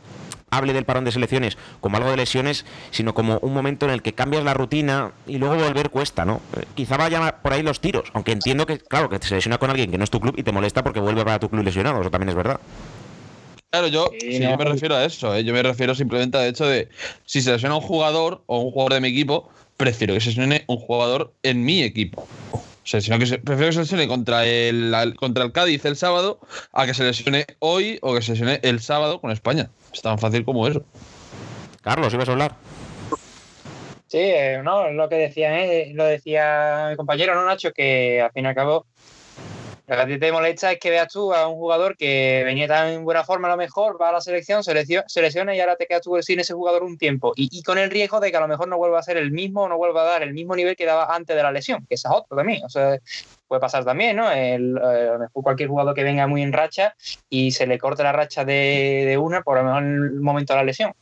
hable 0.50 0.72
del 0.72 0.84
parón 0.84 1.04
de 1.04 1.12
selecciones 1.12 1.56
como 1.80 1.96
algo 1.96 2.10
de 2.10 2.16
lesiones, 2.16 2.64
sino 2.90 3.14
como 3.14 3.38
un 3.38 3.54
momento 3.54 3.86
en 3.86 3.92
el 3.92 4.02
que 4.02 4.14
cambias 4.14 4.44
la 4.44 4.54
rutina 4.54 5.12
y 5.26 5.38
luego 5.38 5.56
volver 5.56 5.90
cuesta, 5.90 6.24
¿no? 6.24 6.40
Eh, 6.56 6.64
quizá 6.74 6.96
vaya 6.96 7.38
por 7.42 7.52
ahí 7.52 7.62
los 7.62 7.80
tiros, 7.80 8.10
aunque 8.14 8.32
entiendo 8.32 8.66
que, 8.66 8.78
claro, 8.78 9.08
que 9.08 9.18
te 9.18 9.28
se 9.28 9.34
lesiona 9.36 9.58
con 9.58 9.70
alguien 9.70 9.90
que 9.90 9.98
no 9.98 10.04
es 10.04 10.10
tu 10.10 10.20
club 10.20 10.34
y 10.36 10.42
te 10.42 10.52
molesta 10.52 10.82
porque 10.82 11.00
vuelve 11.00 11.24
para 11.24 11.38
tu 11.38 11.48
club 11.48 11.64
lesionado, 11.64 12.00
eso 12.00 12.10
también 12.10 12.30
es 12.30 12.34
verdad. 12.34 12.60
Claro, 13.70 13.88
yo, 13.88 14.10
yo 14.20 14.56
me 14.56 14.64
refiero 14.64 14.94
a 14.94 15.04
eso, 15.04 15.34
¿eh? 15.34 15.42
yo 15.42 15.52
me 15.52 15.62
refiero 15.62 15.96
simplemente 15.96 16.38
al 16.38 16.46
hecho 16.46 16.64
de 16.66 16.88
si 17.26 17.42
se 17.42 17.50
lesiona 17.50 17.74
un 17.74 17.80
jugador 17.80 18.42
o 18.46 18.60
un 18.60 18.70
jugador 18.70 18.94
de 18.94 19.00
mi 19.00 19.08
equipo, 19.08 19.50
prefiero 19.76 20.14
que 20.14 20.20
se 20.20 20.30
lesione 20.30 20.64
un 20.66 20.78
jugador 20.78 21.32
en 21.42 21.64
mi 21.64 21.82
equipo. 21.82 22.26
O 22.52 22.86
sea, 22.86 23.00
sino 23.00 23.18
que 23.18 23.26
se, 23.26 23.38
prefiero 23.38 23.70
que 23.70 23.72
se 23.74 23.80
lesione 23.80 24.06
contra 24.06 24.44
el, 24.46 25.14
contra 25.16 25.44
el 25.44 25.52
Cádiz 25.52 25.84
el 25.86 25.96
sábado 25.96 26.38
a 26.72 26.84
que 26.84 26.92
se 26.92 27.02
lesione 27.02 27.46
hoy 27.60 27.98
o 28.02 28.14
que 28.14 28.22
se 28.22 28.32
lesione 28.32 28.60
el 28.62 28.80
sábado 28.80 29.20
con 29.20 29.30
España. 29.30 29.70
Es 29.92 30.02
tan 30.02 30.18
fácil 30.18 30.44
como 30.44 30.68
eso. 30.68 30.84
Carlos, 31.80 32.12
¿ibas 32.12 32.28
a 32.28 32.32
hablar? 32.32 32.56
Sí, 34.06 34.18
eh, 34.20 34.60
no, 34.62 34.90
lo 34.90 35.08
que 35.08 35.16
decía, 35.16 35.64
eh, 35.64 35.92
lo 35.94 36.04
decía 36.04 36.88
mi 36.90 36.96
compañero, 36.96 37.34
¿no, 37.34 37.46
Nacho? 37.46 37.72
Que 37.72 38.20
al 38.20 38.32
fin 38.32 38.44
y 38.44 38.48
al 38.48 38.54
cabo 38.54 38.86
lo 39.86 39.96
que 39.96 40.02
a 40.02 40.06
ti 40.06 40.18
te 40.18 40.32
molesta 40.32 40.72
es 40.72 40.78
que 40.78 40.88
veas 40.88 41.12
tú 41.12 41.34
a 41.34 41.46
un 41.46 41.56
jugador 41.56 41.94
que 41.96 42.42
venía 42.44 42.66
tan 42.66 42.88
en 42.88 43.04
buena 43.04 43.22
forma 43.22 43.48
a 43.48 43.50
lo 43.50 43.58
mejor, 43.58 44.00
va 44.00 44.08
a 44.08 44.12
la 44.12 44.20
selección, 44.22 44.62
selecciona 44.64 45.54
y 45.54 45.60
ahora 45.60 45.76
te 45.76 45.86
quedas 45.86 46.00
tú 46.00 46.16
sin 46.22 46.40
ese 46.40 46.54
jugador 46.54 46.82
un 46.82 46.96
tiempo. 46.96 47.34
Y, 47.36 47.62
con 47.62 47.76
el 47.76 47.90
riesgo 47.90 48.18
de 48.18 48.30
que 48.30 48.36
a 48.38 48.40
lo 48.40 48.48
mejor 48.48 48.68
no 48.68 48.78
vuelva 48.78 49.00
a 49.00 49.02
ser 49.02 49.18
el 49.18 49.30
mismo 49.30 49.68
no 49.68 49.76
vuelva 49.76 50.02
a 50.02 50.04
dar 50.04 50.22
el 50.22 50.32
mismo 50.32 50.56
nivel 50.56 50.74
que 50.74 50.86
daba 50.86 51.14
antes 51.14 51.36
de 51.36 51.42
la 51.42 51.52
lesión, 51.52 51.84
que 51.86 51.96
esa 51.96 52.08
es 52.08 52.14
otro 52.14 52.34
también. 52.34 52.64
O 52.64 52.70
sea, 52.70 52.98
puede 53.46 53.60
pasar 53.60 53.84
también, 53.84 54.16
¿no? 54.16 54.30
El, 54.30 54.78
eh, 54.78 55.06
lo 55.12 55.18
mejor 55.18 55.42
cualquier 55.42 55.68
jugador 55.68 55.94
que 55.94 56.02
venga 56.02 56.26
muy 56.26 56.42
en 56.42 56.54
racha 56.54 56.94
y 57.28 57.50
se 57.50 57.66
le 57.66 57.78
corte 57.78 58.02
la 58.02 58.12
racha 58.12 58.44
de, 58.44 59.18
una 59.20 59.42
por 59.42 59.58
a 59.58 59.62
lo 59.62 59.68
mejor 59.68 59.82
el 59.82 60.20
momento 60.20 60.54
de 60.54 60.60
la 60.60 60.64
lesión. 60.64 60.92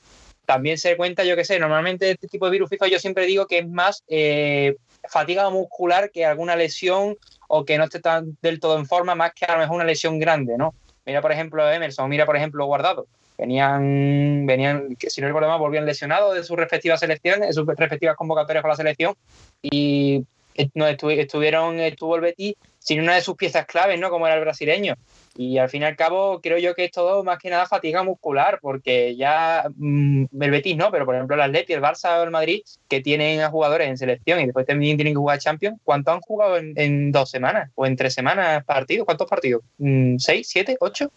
También 0.45 0.77
se 0.77 0.97
cuenta, 0.97 1.23
yo 1.23 1.37
qué 1.37 1.45
sé, 1.45 1.61
normalmente 1.61 2.11
este 2.11 2.27
tipo 2.27 2.47
de 2.47 2.53
virus 2.53 2.69
FIFA 2.69 2.89
yo 2.89 2.99
siempre 2.99 3.27
digo 3.27 3.47
que 3.47 3.59
es 3.59 3.69
más 3.69 4.03
eh, 4.09 4.75
fatiga 5.09 5.49
muscular 5.51 6.11
que 6.11 6.27
alguna 6.27 6.57
lesión 6.57 7.17
o 7.55 7.67
que 7.67 7.77
no 7.77 7.85
esté 7.85 8.01
tan 8.01 8.39
del 8.41 8.61
todo 8.61 8.79
en 8.79 8.87
forma, 8.87 9.15
más 9.15 9.35
que 9.35 9.45
a 9.45 9.53
lo 9.53 9.59
mejor 9.59 9.77
una 9.77 9.85
lesión 9.85 10.19
grande, 10.19 10.57
¿no? 10.57 10.73
Mira, 11.05 11.21
por 11.21 11.33
ejemplo, 11.33 11.71
Emerson, 11.71 12.09
mira, 12.09 12.25
por 12.25 12.35
ejemplo, 12.35 12.65
Guardado. 12.65 13.07
Venían, 13.37 14.47
venían, 14.47 14.97
si 14.99 15.21
no 15.21 15.27
recuerdo 15.27 15.51
mal, 15.51 15.59
volvían 15.59 15.85
lesionados 15.85 16.35
de 16.35 16.45
sus 16.45 16.57
respectivas 16.57 17.01
selecciones, 17.01 17.49
de 17.49 17.53
sus 17.53 17.67
respectivas 17.67 18.17
convocatorias 18.17 18.63
con 18.63 18.71
la 18.71 18.77
selección 18.77 19.15
y 19.61 20.25
no 20.73 20.87
estuvieron, 20.87 21.79
estuvo 21.79 22.17
el 22.17 22.23
Betis 22.23 22.55
sin 22.79 23.01
una 23.01 23.17
de 23.17 23.21
sus 23.21 23.37
piezas 23.37 23.67
claves, 23.67 24.01
¿no? 24.01 24.09
Como 24.09 24.27
era 24.27 24.37
el 24.37 24.41
brasileño. 24.41 24.95
Y 25.37 25.59
al 25.59 25.69
fin 25.69 25.83
y 25.83 25.85
al 25.87 25.97
cabo, 25.97 26.41
creo 26.43 26.59
yo 26.59 26.75
que 26.75 26.85
es 26.85 26.91
todo 26.91 27.25
más 27.25 27.39
que 27.39 27.51
nada 27.51 27.67
fatiga 27.67 28.03
muscular, 28.03 28.59
porque 28.61 29.17
ya 29.17 29.65
mmm, 29.77 30.25
el 30.41 30.51
Betis 30.51 30.77
no, 30.77 30.91
pero 30.91 31.07
por 31.07 31.15
ejemplo 31.15 31.35
el 31.35 31.43
Atleti, 31.43 31.73
el 31.73 31.81
Barça 31.81 32.21
o 32.21 32.23
el 32.23 32.31
Madrid, 32.31 32.63
que 32.89 33.01
tienen 33.01 33.41
a 33.41 33.51
jugadores 33.51 33.89
en 33.89 33.97
selección 33.97 34.41
y 34.41 34.45
después 34.45 34.67
también 34.67 34.97
tienen 34.97 35.15
que 35.15 35.19
jugar 35.19 35.39
Champions, 35.39 35.79
¿cuánto 35.85 36.13
han 36.13 36.21
jugado 36.21 36.59
en, 36.59 37.13
dos 37.13 37.31
semanas 37.31 37.71
o 37.75 37.87
en 37.87 37.97
tres 37.97 38.15
semanas 38.15 38.65
partidos? 38.65 39.07
¿Cuántos 39.07 39.29
partidos? 39.29 39.63
Mm, 39.79 40.19
¿Seis, 40.19 40.49
siete, 40.51 40.77
ocho? 40.81 41.11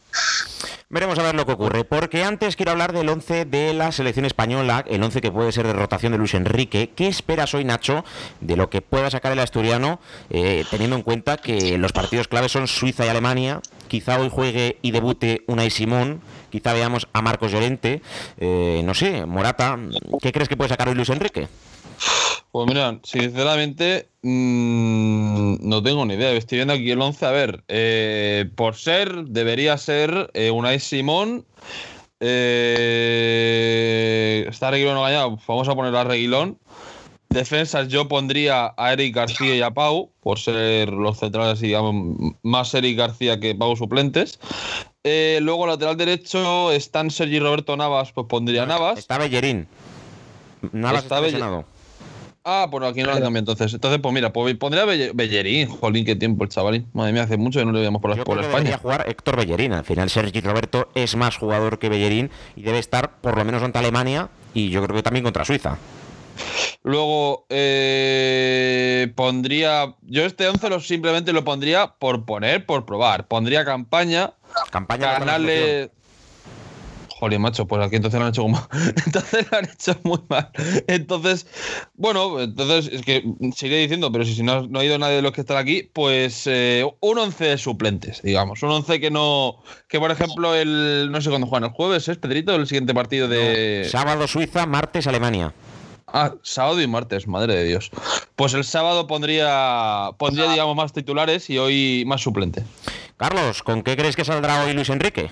Veremos 0.87 1.17
a 1.17 1.23
ver 1.23 1.35
lo 1.35 1.45
que 1.45 1.51
ocurre, 1.51 1.83
porque 1.83 2.23
antes 2.23 2.55
quiero 2.55 2.71
hablar 2.71 2.93
del 2.93 3.09
11 3.09 3.45
de 3.45 3.73
la 3.73 3.91
selección 3.91 4.25
española, 4.25 4.85
el 4.87 5.01
11 5.01 5.19
que 5.19 5.31
puede 5.31 5.51
ser 5.51 5.65
de 5.65 5.73
rotación 5.73 6.11
de 6.11 6.19
Luis 6.19 6.35
Enrique. 6.35 6.91
¿Qué 6.95 7.07
esperas 7.07 7.55
hoy, 7.55 7.65
Nacho, 7.65 8.05
de 8.39 8.55
lo 8.55 8.69
que 8.69 8.81
pueda 8.81 9.09
sacar 9.09 9.31
el 9.31 9.39
asturiano, 9.39 9.99
eh, 10.29 10.63
teniendo 10.69 10.95
en 10.95 11.01
cuenta 11.01 11.37
que 11.37 11.77
los 11.79 11.91
partidos 11.91 12.27
claves 12.27 12.51
son 12.51 12.67
Suiza 12.67 13.05
y 13.05 13.09
Alemania? 13.09 13.61
Quizá 13.87 14.04
hoy 14.07 14.29
juegue 14.29 14.77
y 14.81 14.91
debute 14.91 15.43
Unai 15.47 15.69
Simón, 15.69 16.21
quizá 16.49 16.73
veamos 16.73 17.07
a 17.13 17.21
Marcos 17.21 17.51
Llorente, 17.51 18.01
eh, 18.37 18.81
no 18.85 18.93
sé, 18.93 19.25
Morata, 19.25 19.77
¿qué 20.21 20.31
crees 20.31 20.47
que 20.49 20.57
puede 20.57 20.69
sacar 20.69 20.87
hoy 20.87 20.95
Luis 20.95 21.09
Enrique? 21.09 21.47
Pues 22.51 22.67
mira, 22.67 22.99
sinceramente 23.03 24.07
mmm, 24.21 25.57
no 25.59 25.83
tengo 25.83 26.05
ni 26.05 26.13
idea. 26.13 26.31
Estoy 26.31 26.59
viendo 26.59 26.73
aquí 26.73 26.89
el 26.89 27.01
11. 27.01 27.25
A 27.25 27.31
ver, 27.31 27.65
eh, 27.67 28.49
por 28.55 28.75
ser, 28.75 29.25
debería 29.25 29.77
ser 29.77 30.31
eh, 30.33 30.51
Unai 30.51 30.79
Simón. 30.79 31.45
Eh, 32.21 32.85
está 34.49 34.71
Reguilón 34.71 34.95
engañado. 34.97 35.37
Vamos 35.45 35.67
a 35.67 35.75
poner 35.75 35.93
a 35.95 36.05
Reguilón. 36.05 36.57
Defensas 37.29 37.87
yo 37.87 38.07
pondría 38.07 38.73
a 38.77 38.93
Eric 38.93 39.15
García 39.15 39.55
y 39.55 39.61
a 39.61 39.71
Pau, 39.71 40.11
por 40.21 40.39
ser 40.39 40.89
los 40.89 41.19
centrales, 41.19 41.59
digamos, 41.59 42.35
más 42.43 42.73
Eric 42.73 42.97
García 42.97 43.39
que 43.39 43.55
Pau 43.55 43.75
suplentes. 43.75 44.39
Eh, 45.03 45.39
luego 45.41 45.67
lateral 45.67 45.97
derecho 45.97 46.71
están 46.71 47.11
Sergi 47.11 47.39
Roberto 47.39 47.75
Navas, 47.77 48.11
pues 48.11 48.27
pondría 48.27 48.65
Navas. 48.65 48.99
Está 48.99 49.17
Bellerín. 49.17 49.67
Navas 50.71 51.03
está, 51.03 51.25
está 51.25 51.65
Ah, 52.47 52.67
por 52.69 52.85
aquí 52.85 53.01
no 53.01 53.07
lo 53.07 53.13
cambiado 53.13 53.39
entonces. 53.39 53.73
Entonces, 53.73 53.99
pues 53.99 54.13
mira, 54.13 54.31
pues 54.31 54.55
pondría 54.55 54.85
Bellerín. 54.85 55.67
Jolín, 55.67 56.05
qué 56.05 56.15
tiempo 56.15 56.43
el 56.43 56.51
chavalín. 56.51 56.87
Madre 56.93 57.11
mía, 57.11 57.23
hace 57.23 57.37
mucho 57.37 57.59
que 57.59 57.65
no 57.65 57.71
le 57.71 57.79
veíamos 57.79 58.03
por, 58.03 58.15
Yo 58.15 58.23
por 58.23 58.37
España. 58.37 58.57
Debería 58.57 58.77
jugar 58.77 59.05
Héctor 59.09 59.37
Bellerín. 59.37 59.73
Al 59.73 59.83
final, 59.83 60.11
Sergi 60.11 60.41
Roberto 60.41 60.89
es 60.93 61.15
más 61.15 61.37
jugador 61.37 61.79
que 61.79 61.89
Bellerín 61.89 62.29
y 62.55 62.61
debe 62.61 62.77
estar 62.77 63.19
por 63.19 63.35
lo 63.35 63.43
menos 63.45 63.63
ante 63.63 63.79
Alemania 63.79 64.29
y 64.53 64.69
yo 64.69 64.83
creo 64.83 64.95
que 64.95 65.01
también 65.01 65.23
contra 65.23 65.43
Suiza. 65.43 65.79
Luego 66.83 67.45
eh, 67.49 69.11
pondría. 69.15 69.95
Yo 70.03 70.23
este 70.23 70.47
11 70.47 70.69
lo, 70.69 70.79
simplemente 70.79 71.33
lo 71.33 71.43
pondría 71.43 71.95
por 71.99 72.25
poner, 72.25 72.65
por 72.65 72.85
probar. 72.85 73.27
Pondría 73.27 73.65
campaña. 73.65 74.33
Campaña 74.71 75.19
ganarle. 75.19 75.91
Joder, 77.17 77.39
macho, 77.39 77.65
pues 77.65 77.81
aquí 77.81 77.95
entonces 77.95 78.19
lo 78.19 78.25
han 78.25 78.31
hecho 78.31 78.41
como. 78.41 78.67
entonces 79.05 79.47
lo 79.49 79.57
han 79.57 79.65
hecho 79.65 79.97
muy 80.03 80.19
mal. 80.27 80.49
Entonces, 80.87 81.47
bueno, 81.93 82.41
entonces 82.41 82.91
es 82.93 83.01
que 83.03 83.23
sigue 83.55 83.77
diciendo, 83.77 84.11
pero 84.11 84.25
si, 84.25 84.43
no, 84.43 84.67
no, 84.67 84.79
ha 84.79 84.85
ido 84.85 84.99
nadie 84.99 85.15
de 85.15 85.21
los 85.21 85.31
que 85.31 85.41
están 85.41 85.57
aquí, 85.57 85.89
pues 85.93 86.43
eh, 86.45 86.85
un 86.99 87.17
11 87.17 87.45
de 87.45 87.57
suplentes, 87.57 88.21
digamos. 88.21 88.61
Un 88.63 88.71
11 88.71 88.99
que 88.99 89.11
no. 89.11 89.63
Que 89.87 89.97
por 89.99 90.11
ejemplo, 90.11 90.53
el. 90.55 91.09
No 91.09 91.21
sé 91.21 91.29
cuándo 91.29 91.47
juegan, 91.47 91.69
el 91.69 91.75
jueves, 91.75 92.07
¿es 92.09 92.17
Pedrito? 92.17 92.53
El 92.53 92.67
siguiente 92.67 92.93
partido 92.93 93.29
de. 93.29 93.87
sábado 93.89 94.27
Suiza, 94.27 94.65
martes 94.65 95.07
Alemania. 95.07 95.53
Ah, 96.17 96.33
sábado 96.43 96.81
y 96.81 96.87
martes, 96.87 97.27
madre 97.27 97.57
de 97.57 97.65
Dios. 97.65 97.91
Pues 98.37 98.53
el 98.53 98.63
sábado 98.63 99.05
pondría, 99.05 100.11
pondría 100.17 100.49
digamos, 100.49 100.73
más 100.73 100.93
titulares 100.93 101.49
y 101.49 101.57
hoy 101.57 102.05
más 102.07 102.21
suplente. 102.21 102.63
Carlos, 103.17 103.61
¿con 103.63 103.83
qué 103.83 103.97
crees 103.97 104.15
que 104.15 104.23
saldrá 104.23 104.63
hoy 104.63 104.71
Luis 104.71 104.87
Enrique? 104.87 105.29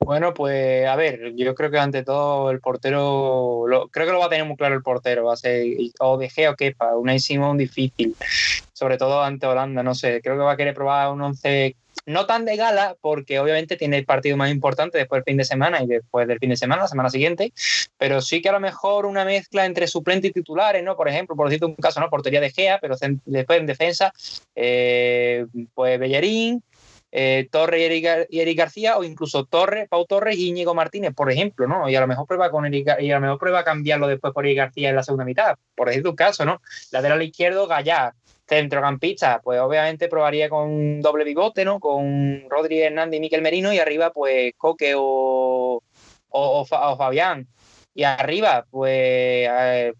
Bueno, 0.00 0.32
pues 0.32 0.86
a 0.86 0.96
ver, 0.96 1.34
yo 1.34 1.54
creo 1.54 1.70
que 1.70 1.78
ante 1.78 2.04
todo 2.04 2.50
el 2.50 2.60
portero, 2.60 3.64
creo 3.90 4.06
que 4.06 4.12
lo 4.12 4.20
va 4.20 4.26
a 4.26 4.30
tener 4.30 4.46
muy 4.46 4.56
claro 4.56 4.74
el 4.74 4.82
portero, 4.82 5.24
va 5.24 5.34
a 5.34 5.36
ser 5.36 5.66
o 5.98 6.16
De 6.16 6.30
Gea 6.30 6.52
o 6.52 6.56
Kepa, 6.56 6.96
una 6.96 7.18
Simón 7.18 7.58
difícil, 7.58 8.14
sobre 8.72 8.96
todo 8.96 9.22
ante 9.22 9.46
Holanda, 9.46 9.82
no 9.82 9.94
sé, 9.94 10.20
creo 10.22 10.36
que 10.36 10.44
va 10.44 10.52
a 10.52 10.56
querer 10.56 10.74
probar 10.74 11.12
un 11.12 11.20
11 11.20 11.76
no 12.08 12.26
tan 12.26 12.44
de 12.44 12.56
gala, 12.56 12.96
porque 13.00 13.38
obviamente 13.38 13.76
tiene 13.76 13.98
el 13.98 14.06
partido 14.06 14.36
más 14.36 14.50
importante 14.50 14.96
después 14.96 15.18
del 15.18 15.32
fin 15.32 15.36
de 15.36 15.44
semana 15.44 15.82
y 15.82 15.86
después 15.86 16.26
del 16.26 16.38
fin 16.38 16.50
de 16.50 16.56
semana, 16.56 16.82
la 16.82 16.88
semana 16.88 17.10
siguiente, 17.10 17.52
pero 17.98 18.22
sí 18.22 18.40
que 18.40 18.48
a 18.48 18.52
lo 18.52 18.60
mejor 18.60 19.04
una 19.04 19.24
mezcla 19.26 19.66
entre 19.66 19.86
suplentes 19.86 20.30
y 20.30 20.32
titulares, 20.32 20.82
¿no? 20.82 20.96
Por 20.96 21.08
ejemplo, 21.08 21.36
por 21.36 21.48
decirte 21.48 21.66
un 21.66 21.74
caso, 21.74 22.00
¿no? 22.00 22.08
Portería 22.08 22.40
de 22.40 22.50
Gea, 22.50 22.78
pero 22.80 22.96
después 23.26 23.60
en 23.60 23.66
defensa, 23.66 24.12
eh, 24.56 25.44
pues 25.74 26.00
Bellerín, 26.00 26.62
eh, 27.10 27.48
Torre 27.50 27.80
y 27.80 28.40
Eric, 28.40 28.58
García 28.58 28.98
o 28.98 29.04
incluso 29.04 29.44
Torre, 29.44 29.86
Pau 29.88 30.04
Torres 30.06 30.36
y 30.36 30.48
Íñigo 30.48 30.74
Martínez, 30.74 31.14
por 31.14 31.30
ejemplo, 31.30 31.66
¿no? 31.66 31.88
Y 31.88 31.96
a 31.96 32.00
lo 32.00 32.06
mejor 32.06 32.26
prueba 32.26 32.50
con 32.50 32.66
Eric, 32.66 32.96
y 33.00 33.10
a 33.10 33.14
lo 33.14 33.20
mejor 33.20 33.38
prueba 33.38 33.64
cambiarlo 33.64 34.06
después 34.08 34.32
por 34.32 34.44
Eric 34.44 34.58
García 34.58 34.90
en 34.90 34.96
la 34.96 35.02
segunda 35.02 35.24
mitad, 35.24 35.56
por 35.74 35.88
decir 35.88 36.06
un 36.06 36.16
caso, 36.16 36.44
¿no? 36.44 36.60
Lateral 36.90 37.22
izquierdo, 37.22 37.66
Gallá, 37.66 38.14
centrocampista, 38.46 39.40
pues 39.42 39.60
obviamente 39.60 40.08
probaría 40.08 40.48
con 40.48 41.00
doble 41.00 41.24
bigote, 41.24 41.64
¿no? 41.64 41.80
Con 41.80 42.44
Rodri 42.48 42.80
Hernández 42.80 43.18
y 43.18 43.20
Miquel 43.20 43.42
Merino 43.42 43.72
y 43.72 43.78
arriba 43.78 44.10
pues 44.10 44.52
Coque 44.56 44.94
o, 44.96 45.82
o, 46.28 46.64
Fabián. 46.64 47.46
Y 47.94 48.04
arriba, 48.04 48.64
pues, 48.70 49.48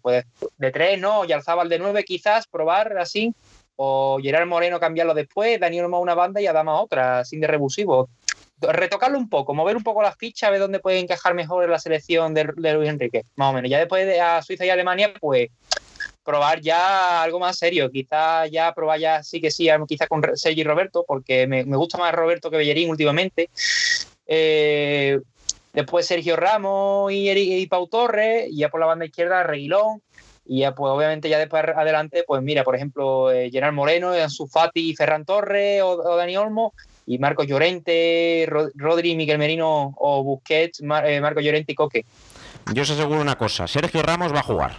pues 0.01 0.25
de 0.57 0.71
tres, 0.71 0.99
¿no? 0.99 1.25
Y 1.25 1.33
Alzábal 1.33 1.67
de 1.67 1.79
nueve, 1.79 2.05
quizás 2.05 2.47
probar 2.47 2.97
así 2.97 3.33
o 3.81 4.19
Gerard 4.21 4.45
Moreno 4.45 4.77
cambiarlo 4.77 5.13
después, 5.13 5.57
Daniel 5.57 5.85
Olmo 5.85 6.01
una 6.01 6.13
banda 6.13 6.41
y 6.41 6.47
Adama 6.47 6.81
otra, 6.81 7.23
sin 7.23 7.39
de 7.39 7.47
rebusivo. 7.47 8.09
Retocarlo 8.59 9.17
un 9.17 9.29
poco, 9.29 9.53
mover 9.53 9.77
un 9.77 9.83
poco 9.83 10.01
las 10.01 10.17
fichas, 10.17 10.51
ver 10.51 10.59
dónde 10.59 10.81
puede 10.81 10.99
encajar 10.99 11.33
mejor 11.33 11.63
en 11.63 11.71
la 11.71 11.79
selección 11.79 12.33
de, 12.33 12.43
Luis 12.43 12.89
Enrique, 12.89 13.23
más 13.37 13.51
o 13.51 13.53
menos. 13.53 13.71
Ya 13.71 13.79
después 13.79 14.05
de 14.05 14.19
a 14.19 14.41
Suiza 14.41 14.65
y 14.65 14.69
Alemania, 14.69 15.13
pues 15.21 15.47
probar 16.25 16.59
ya 16.59 17.23
algo 17.23 17.39
más 17.39 17.57
serio, 17.57 17.89
quizás 17.89 18.51
ya 18.51 18.73
probar 18.73 18.99
ya 18.99 19.23
sí 19.23 19.39
que 19.39 19.49
sí, 19.49 19.69
quizás 19.87 20.09
con 20.09 20.23
Sergi 20.35 20.65
Roberto, 20.65 21.05
porque 21.07 21.47
me, 21.47 21.63
gusta 21.63 21.97
más 21.97 22.13
Roberto 22.13 22.51
que 22.51 22.57
Bellerín 22.57 22.89
últimamente. 22.89 23.49
Eh, 24.27 25.21
después 25.71 26.05
Sergio 26.05 26.35
Ramos 26.35 27.13
y, 27.13 27.29
y 27.29 27.65
Pau 27.67 27.87
Torres, 27.87 28.49
y 28.51 28.57
ya 28.57 28.67
por 28.67 28.81
la 28.81 28.87
banda 28.87 29.05
izquierda 29.05 29.41
Reguilón, 29.43 30.01
y 30.51 30.61
ya, 30.61 30.73
pues 30.73 30.89
obviamente 30.91 31.29
ya 31.29 31.37
después 31.37 31.63
adelante, 31.63 32.23
pues 32.25 32.41
mira, 32.41 32.63
por 32.63 32.75
ejemplo, 32.75 33.31
eh, 33.31 33.51
Gerard 33.51 33.71
Moreno, 33.71 34.13
Ansu 34.13 34.47
Fati 34.47 34.95
Ferran 34.95 35.23
Torres 35.23 35.83
o, 35.83 36.15
Dani 36.17 36.35
Olmo. 36.37 36.73
y 37.05 37.19
Marco 37.19 37.43
Llorente, 37.43 38.47
Rodri, 38.75 39.15
Miguel 39.15 39.37
Merino 39.37 39.93
o 39.95 40.23
Busquets, 40.23 40.81
eh, 40.81 41.21
Marco 41.21 41.39
Llorente 41.39 41.73
y 41.73 41.75
Coque. 41.75 42.05
Yo 42.73 42.81
os 42.81 42.89
aseguro 42.89 43.21
una 43.21 43.35
cosa, 43.35 43.67
Sergio 43.67 44.01
Ramos 44.01 44.33
va 44.33 44.39
a 44.39 44.43
jugar. 44.43 44.71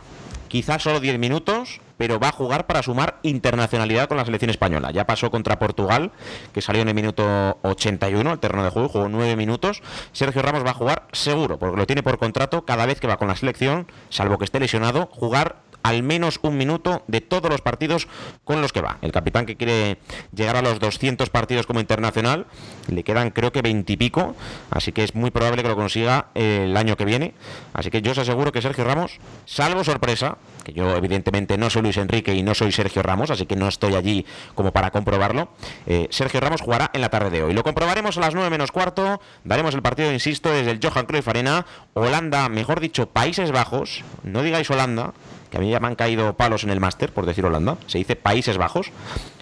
Quizás 0.50 0.82
solo 0.82 0.98
10 0.98 1.16
minutos, 1.20 1.80
pero 1.96 2.18
va 2.18 2.30
a 2.30 2.32
jugar 2.32 2.66
para 2.66 2.82
sumar 2.82 3.20
internacionalidad 3.22 4.08
con 4.08 4.16
la 4.16 4.24
selección 4.24 4.50
española. 4.50 4.90
Ya 4.90 5.06
pasó 5.06 5.30
contra 5.30 5.60
Portugal, 5.60 6.10
que 6.52 6.60
salió 6.60 6.82
en 6.82 6.88
el 6.88 6.94
minuto 6.96 7.58
81, 7.62 8.32
el 8.32 8.38
terreno 8.40 8.64
de 8.64 8.70
juego, 8.70 8.88
jugó 8.88 9.08
9 9.08 9.36
minutos. 9.36 9.80
Sergio 10.10 10.42
Ramos 10.42 10.66
va 10.66 10.70
a 10.70 10.74
jugar 10.74 11.06
seguro, 11.12 11.56
porque 11.56 11.76
lo 11.76 11.86
tiene 11.86 12.02
por 12.02 12.18
contrato 12.18 12.64
cada 12.64 12.84
vez 12.84 12.98
que 12.98 13.06
va 13.06 13.16
con 13.16 13.28
la 13.28 13.36
selección, 13.36 13.86
salvo 14.08 14.38
que 14.38 14.44
esté 14.44 14.58
lesionado, 14.58 15.06
jugar 15.12 15.62
al 15.82 16.02
menos 16.02 16.38
un 16.42 16.56
minuto 16.56 17.02
de 17.06 17.20
todos 17.20 17.50
los 17.50 17.60
partidos 17.60 18.08
con 18.44 18.60
los 18.60 18.72
que 18.72 18.80
va. 18.80 18.98
El 19.02 19.12
capitán 19.12 19.46
que 19.46 19.56
quiere 19.56 19.98
llegar 20.34 20.56
a 20.56 20.62
los 20.62 20.78
200 20.78 21.30
partidos 21.30 21.66
como 21.66 21.80
internacional, 21.80 22.46
le 22.88 23.02
quedan 23.04 23.30
creo 23.30 23.52
que 23.52 23.62
20 23.62 23.92
y 23.92 23.96
pico, 23.96 24.34
así 24.70 24.92
que 24.92 25.04
es 25.04 25.14
muy 25.14 25.30
probable 25.30 25.62
que 25.62 25.68
lo 25.68 25.76
consiga 25.76 26.28
el 26.34 26.76
año 26.76 26.96
que 26.96 27.04
viene. 27.04 27.34
Así 27.72 27.90
que 27.90 28.02
yo 28.02 28.12
os 28.12 28.18
aseguro 28.18 28.52
que 28.52 28.62
Sergio 28.62 28.84
Ramos, 28.84 29.18
salvo 29.46 29.84
sorpresa, 29.84 30.38
que 30.64 30.72
yo 30.72 30.96
evidentemente 30.96 31.56
no 31.56 31.70
soy 31.70 31.82
Luis 31.82 31.96
Enrique 31.96 32.34
y 32.34 32.42
no 32.42 32.54
soy 32.54 32.72
Sergio 32.72 33.02
Ramos, 33.02 33.30
así 33.30 33.46
que 33.46 33.56
no 33.56 33.68
estoy 33.68 33.94
allí 33.94 34.26
como 34.54 34.72
para 34.72 34.90
comprobarlo, 34.90 35.50
eh, 35.86 36.08
Sergio 36.10 36.40
Ramos 36.40 36.60
jugará 36.60 36.90
en 36.92 37.00
la 37.00 37.08
tarde 37.08 37.30
de 37.30 37.42
hoy. 37.42 37.54
Lo 37.54 37.62
comprobaremos 37.62 38.16
a 38.18 38.20
las 38.20 38.34
9 38.34 38.50
menos 38.50 38.72
cuarto, 38.72 39.20
daremos 39.44 39.74
el 39.74 39.82
partido, 39.82 40.12
insisto, 40.12 40.50
desde 40.50 40.70
el 40.70 40.80
Johan 40.82 41.06
Cruyff 41.06 41.28
Arena, 41.28 41.66
Holanda, 41.94 42.48
mejor 42.48 42.80
dicho, 42.80 43.08
Países 43.08 43.52
Bajos, 43.52 44.04
no 44.22 44.42
digáis 44.42 44.70
Holanda, 44.70 45.12
que 45.50 45.58
a 45.58 45.60
mí 45.60 45.70
ya 45.70 45.80
me 45.80 45.88
han 45.88 45.96
caído 45.96 46.34
palos 46.34 46.64
en 46.64 46.70
el 46.70 46.80
máster, 46.80 47.12
por 47.12 47.26
decir 47.26 47.44
Holanda, 47.44 47.76
se 47.86 47.98
dice 47.98 48.16
Países 48.16 48.56
Bajos. 48.56 48.92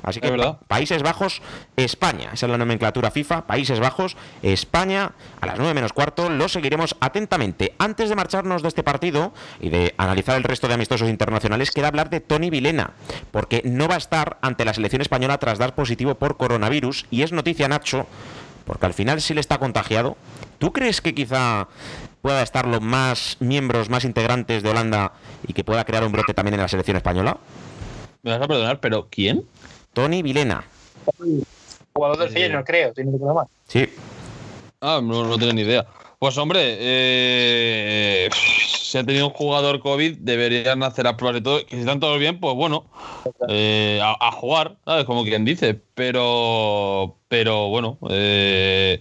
Así 0.02 0.20
que 0.20 0.54
Países 0.66 1.02
Bajos, 1.02 1.42
España, 1.76 2.30
esa 2.32 2.46
es 2.46 2.50
la 2.50 2.58
nomenclatura 2.58 3.10
FIFA, 3.10 3.46
Países 3.46 3.78
Bajos, 3.78 4.16
España, 4.42 5.12
a 5.40 5.46
las 5.46 5.58
9 5.58 5.74
menos 5.74 5.92
cuarto, 5.92 6.30
lo 6.30 6.48
seguiremos 6.48 6.96
atentamente. 7.00 7.74
Antes 7.78 8.08
de 8.08 8.16
marcharnos 8.16 8.62
de 8.62 8.68
este 8.68 8.82
partido 8.82 9.32
y 9.60 9.68
de 9.68 9.94
analizar 9.98 10.36
el 10.36 10.44
resto 10.44 10.66
de 10.66 10.74
amistosos 10.74 11.08
internacionales, 11.08 11.70
queda 11.70 11.88
hablar 11.88 12.08
de 12.08 12.20
Tony 12.20 12.48
Vilena, 12.48 12.92
porque 13.30 13.62
no 13.64 13.86
va 13.86 13.96
a 13.96 13.98
estar 13.98 14.38
ante 14.40 14.64
la 14.64 14.72
selección 14.72 15.02
española 15.02 15.38
tras 15.38 15.58
dar 15.58 15.74
positivo 15.74 16.14
por 16.14 16.36
coronavirus, 16.36 17.06
y 17.10 17.22
es 17.22 17.32
noticia, 17.32 17.68
Nacho, 17.68 18.06
porque 18.64 18.86
al 18.86 18.94
final 18.94 19.20
sí 19.20 19.34
le 19.34 19.40
está 19.40 19.58
contagiado. 19.58 20.16
¿Tú 20.58 20.72
crees 20.72 21.00
que 21.00 21.14
quizá 21.14 21.68
pueda 22.28 22.42
estar 22.42 22.66
los 22.66 22.82
más 22.82 23.38
miembros, 23.40 23.88
más 23.88 24.04
integrantes 24.04 24.62
de 24.62 24.68
Holanda 24.68 25.14
y 25.46 25.54
que 25.54 25.64
pueda 25.64 25.82
crear 25.86 26.04
un 26.04 26.12
brote 26.12 26.34
también 26.34 26.52
en 26.52 26.60
la 26.60 26.68
selección 26.68 26.98
española? 26.98 27.38
Me 28.22 28.32
vas 28.32 28.42
a 28.42 28.46
perdonar, 28.46 28.80
pero 28.80 29.08
¿quién? 29.10 29.46
Tony 29.94 30.20
Vilena. 30.20 30.62
Jugador 31.94 32.18
del 32.18 32.28
Feyenoord, 32.28 32.66
creo, 32.66 32.92
tiene 32.92 33.12
que 33.12 33.24
más. 33.24 33.46
Sí. 33.66 33.88
Ah, 34.82 35.00
no, 35.02 35.24
no 35.24 35.38
tengo 35.38 35.54
ni 35.54 35.62
idea. 35.62 35.86
Pues 36.18 36.36
hombre, 36.36 36.76
eh, 36.78 38.28
si 38.34 38.98
ha 38.98 39.04
tenido 39.04 39.28
un 39.28 39.32
jugador 39.32 39.80
COVID, 39.80 40.18
deberían 40.18 40.82
hacer 40.82 41.06
las 41.06 41.14
pruebas 41.14 41.36
de 41.36 41.40
todo. 41.40 41.64
Que 41.64 41.76
si 41.76 41.80
están 41.80 41.98
todos 41.98 42.18
bien, 42.18 42.40
pues 42.40 42.54
bueno, 42.54 42.84
eh, 43.48 44.02
a, 44.02 44.30
jugar, 44.32 44.76
¿sabes? 44.84 45.06
Como 45.06 45.24
quien 45.24 45.46
dice. 45.46 45.80
Pero, 45.94 47.16
pero 47.28 47.68
bueno, 47.68 47.96
eh, 48.10 49.00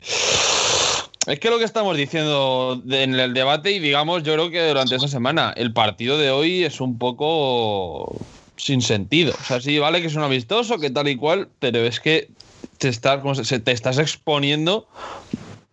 es 1.27 1.39
que 1.39 1.49
lo 1.49 1.59
que 1.59 1.65
estamos 1.65 1.97
diciendo 1.97 2.81
en 2.89 3.19
el 3.19 3.33
debate, 3.33 3.71
y 3.71 3.79
digamos, 3.79 4.23
yo 4.23 4.33
creo 4.33 4.49
que 4.49 4.65
durante 4.65 4.95
esa 4.95 5.09
semana, 5.09 5.53
el 5.57 5.73
partido 5.73 6.17
de 6.17 6.31
hoy 6.31 6.63
es 6.63 6.79
un 6.79 6.97
poco 6.97 8.15
sin 8.55 8.81
sentido. 8.81 9.33
O 9.39 9.43
sea, 9.43 9.59
sí, 9.59 9.77
vale 9.77 10.01
que 10.01 10.07
es 10.07 10.15
un 10.15 10.23
amistoso, 10.23 10.79
que 10.79 10.89
tal 10.89 11.09
y 11.09 11.17
cual, 11.17 11.49
pero 11.59 11.79
es 11.79 11.99
que 11.99 12.29
te 12.77 12.87
estás, 12.87 13.21
te 13.63 13.71
estás 13.71 13.97
exponiendo 13.99 14.87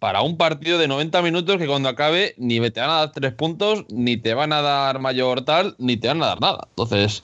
para 0.00 0.22
un 0.22 0.36
partido 0.36 0.76
de 0.76 0.88
90 0.88 1.22
minutos 1.22 1.56
que 1.56 1.66
cuando 1.66 1.88
acabe 1.88 2.34
ni 2.36 2.58
te 2.70 2.80
van 2.80 2.90
a 2.90 2.94
dar 2.94 3.12
tres 3.12 3.32
puntos, 3.32 3.84
ni 3.88 4.16
te 4.16 4.34
van 4.34 4.52
a 4.52 4.60
dar 4.60 4.98
mayor 4.98 5.44
tal, 5.44 5.76
ni 5.78 5.96
te 5.96 6.08
van 6.08 6.22
a 6.22 6.26
dar 6.26 6.40
nada. 6.40 6.66
Entonces, 6.70 7.22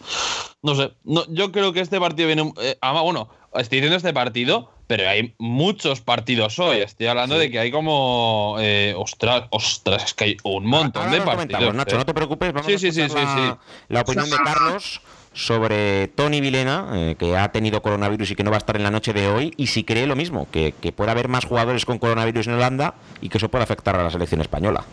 no 0.62 0.76
sé, 0.76 0.92
no, 1.04 1.26
yo 1.28 1.50
creo 1.50 1.72
que 1.72 1.80
este 1.80 1.98
partido 1.98 2.28
viene... 2.28 2.52
Eh, 2.62 2.78
bueno, 2.80 3.28
estoy 3.54 3.78
diciendo 3.78 3.96
este 3.96 4.14
partido 4.14 4.70
pero 4.90 5.08
hay 5.08 5.32
muchos 5.38 6.00
partidos 6.00 6.58
hoy. 6.58 6.78
Estoy 6.78 7.06
hablando 7.06 7.38
de 7.38 7.48
que 7.48 7.60
hay 7.60 7.70
como. 7.70 8.56
Eh, 8.58 8.92
ostras, 8.96 9.44
ostras, 9.50 10.02
es 10.02 10.14
que 10.14 10.24
hay 10.24 10.36
un 10.42 10.66
montón 10.66 11.12
de 11.12 11.20
partidos. 11.20 11.72
Nacho, 11.72 11.96
no 11.96 12.04
te 12.04 12.12
preocupes, 12.12 12.52
vamos 12.52 12.66
a 12.66 13.56
la, 13.88 14.00
opinión 14.00 14.28
de 14.28 14.36
Carlos 14.38 15.00
sobre 15.32 16.08
Tony 16.08 16.40
Vilena, 16.40 16.88
eh, 16.94 17.14
que 17.16 17.36
ha 17.36 17.52
tenido 17.52 17.82
coronavirus 17.82 18.32
y 18.32 18.34
que 18.34 18.42
no 18.42 18.50
va 18.50 18.56
a 18.56 18.58
estar 18.58 18.74
en 18.74 18.82
la 18.82 18.90
noche 18.90 19.12
de 19.12 19.28
hoy, 19.28 19.54
y 19.56 19.68
si 19.68 19.84
cree 19.84 20.08
lo 20.08 20.16
mismo, 20.16 20.48
que, 20.50 20.74
que 20.80 20.90
puede 20.90 21.12
haber 21.12 21.28
más 21.28 21.44
jugadores 21.44 21.84
con 21.84 22.00
coronavirus 22.00 22.48
en 22.48 22.54
Holanda 22.54 22.94
y 23.20 23.28
que 23.28 23.38
eso 23.38 23.48
puede 23.48 23.62
afectar 23.62 23.94
a 23.94 24.02
la 24.02 24.10
selección 24.10 24.40
española. 24.40 24.84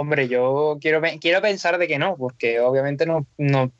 Hombre, 0.00 0.28
yo 0.28 0.78
quiero, 0.80 1.02
quiero 1.20 1.42
pensar 1.42 1.76
de 1.76 1.88
que 1.88 1.98
no, 1.98 2.16
porque 2.16 2.60
obviamente 2.60 3.04
no, 3.04 3.26
no 3.36 3.72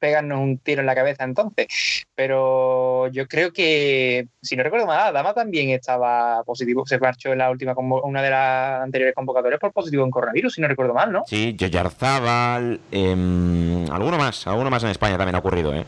pegarnos 0.00 0.40
un 0.40 0.58
tiro 0.58 0.80
en 0.80 0.86
la 0.86 0.96
cabeza 0.96 1.22
entonces. 1.22 1.68
Pero 2.16 3.06
yo 3.12 3.28
creo 3.28 3.52
que, 3.52 4.26
si 4.42 4.56
no 4.56 4.64
recuerdo 4.64 4.88
mal, 4.88 5.14
Dama 5.14 5.34
también 5.34 5.70
estaba 5.70 6.42
positivo, 6.42 6.84
se 6.86 6.98
marchó 6.98 7.30
en 7.30 7.38
la 7.38 7.52
última 7.52 7.76
una 7.78 8.20
de 8.20 8.30
las 8.30 8.82
anteriores 8.82 9.14
convocatorias 9.14 9.60
por 9.60 9.72
positivo 9.72 10.02
en 10.02 10.10
coronavirus, 10.10 10.54
si 10.54 10.60
no 10.60 10.66
recuerdo 10.66 10.92
mal, 10.92 11.12
¿no? 11.12 11.22
Sí, 11.24 11.54
Yoyarzábal, 11.56 12.80
eh, 12.90 13.86
alguno 13.92 14.18
más, 14.18 14.44
alguno 14.48 14.70
más 14.70 14.82
en 14.82 14.90
España 14.90 15.16
también 15.16 15.36
ha 15.36 15.38
ocurrido, 15.38 15.72
¿eh? 15.72 15.84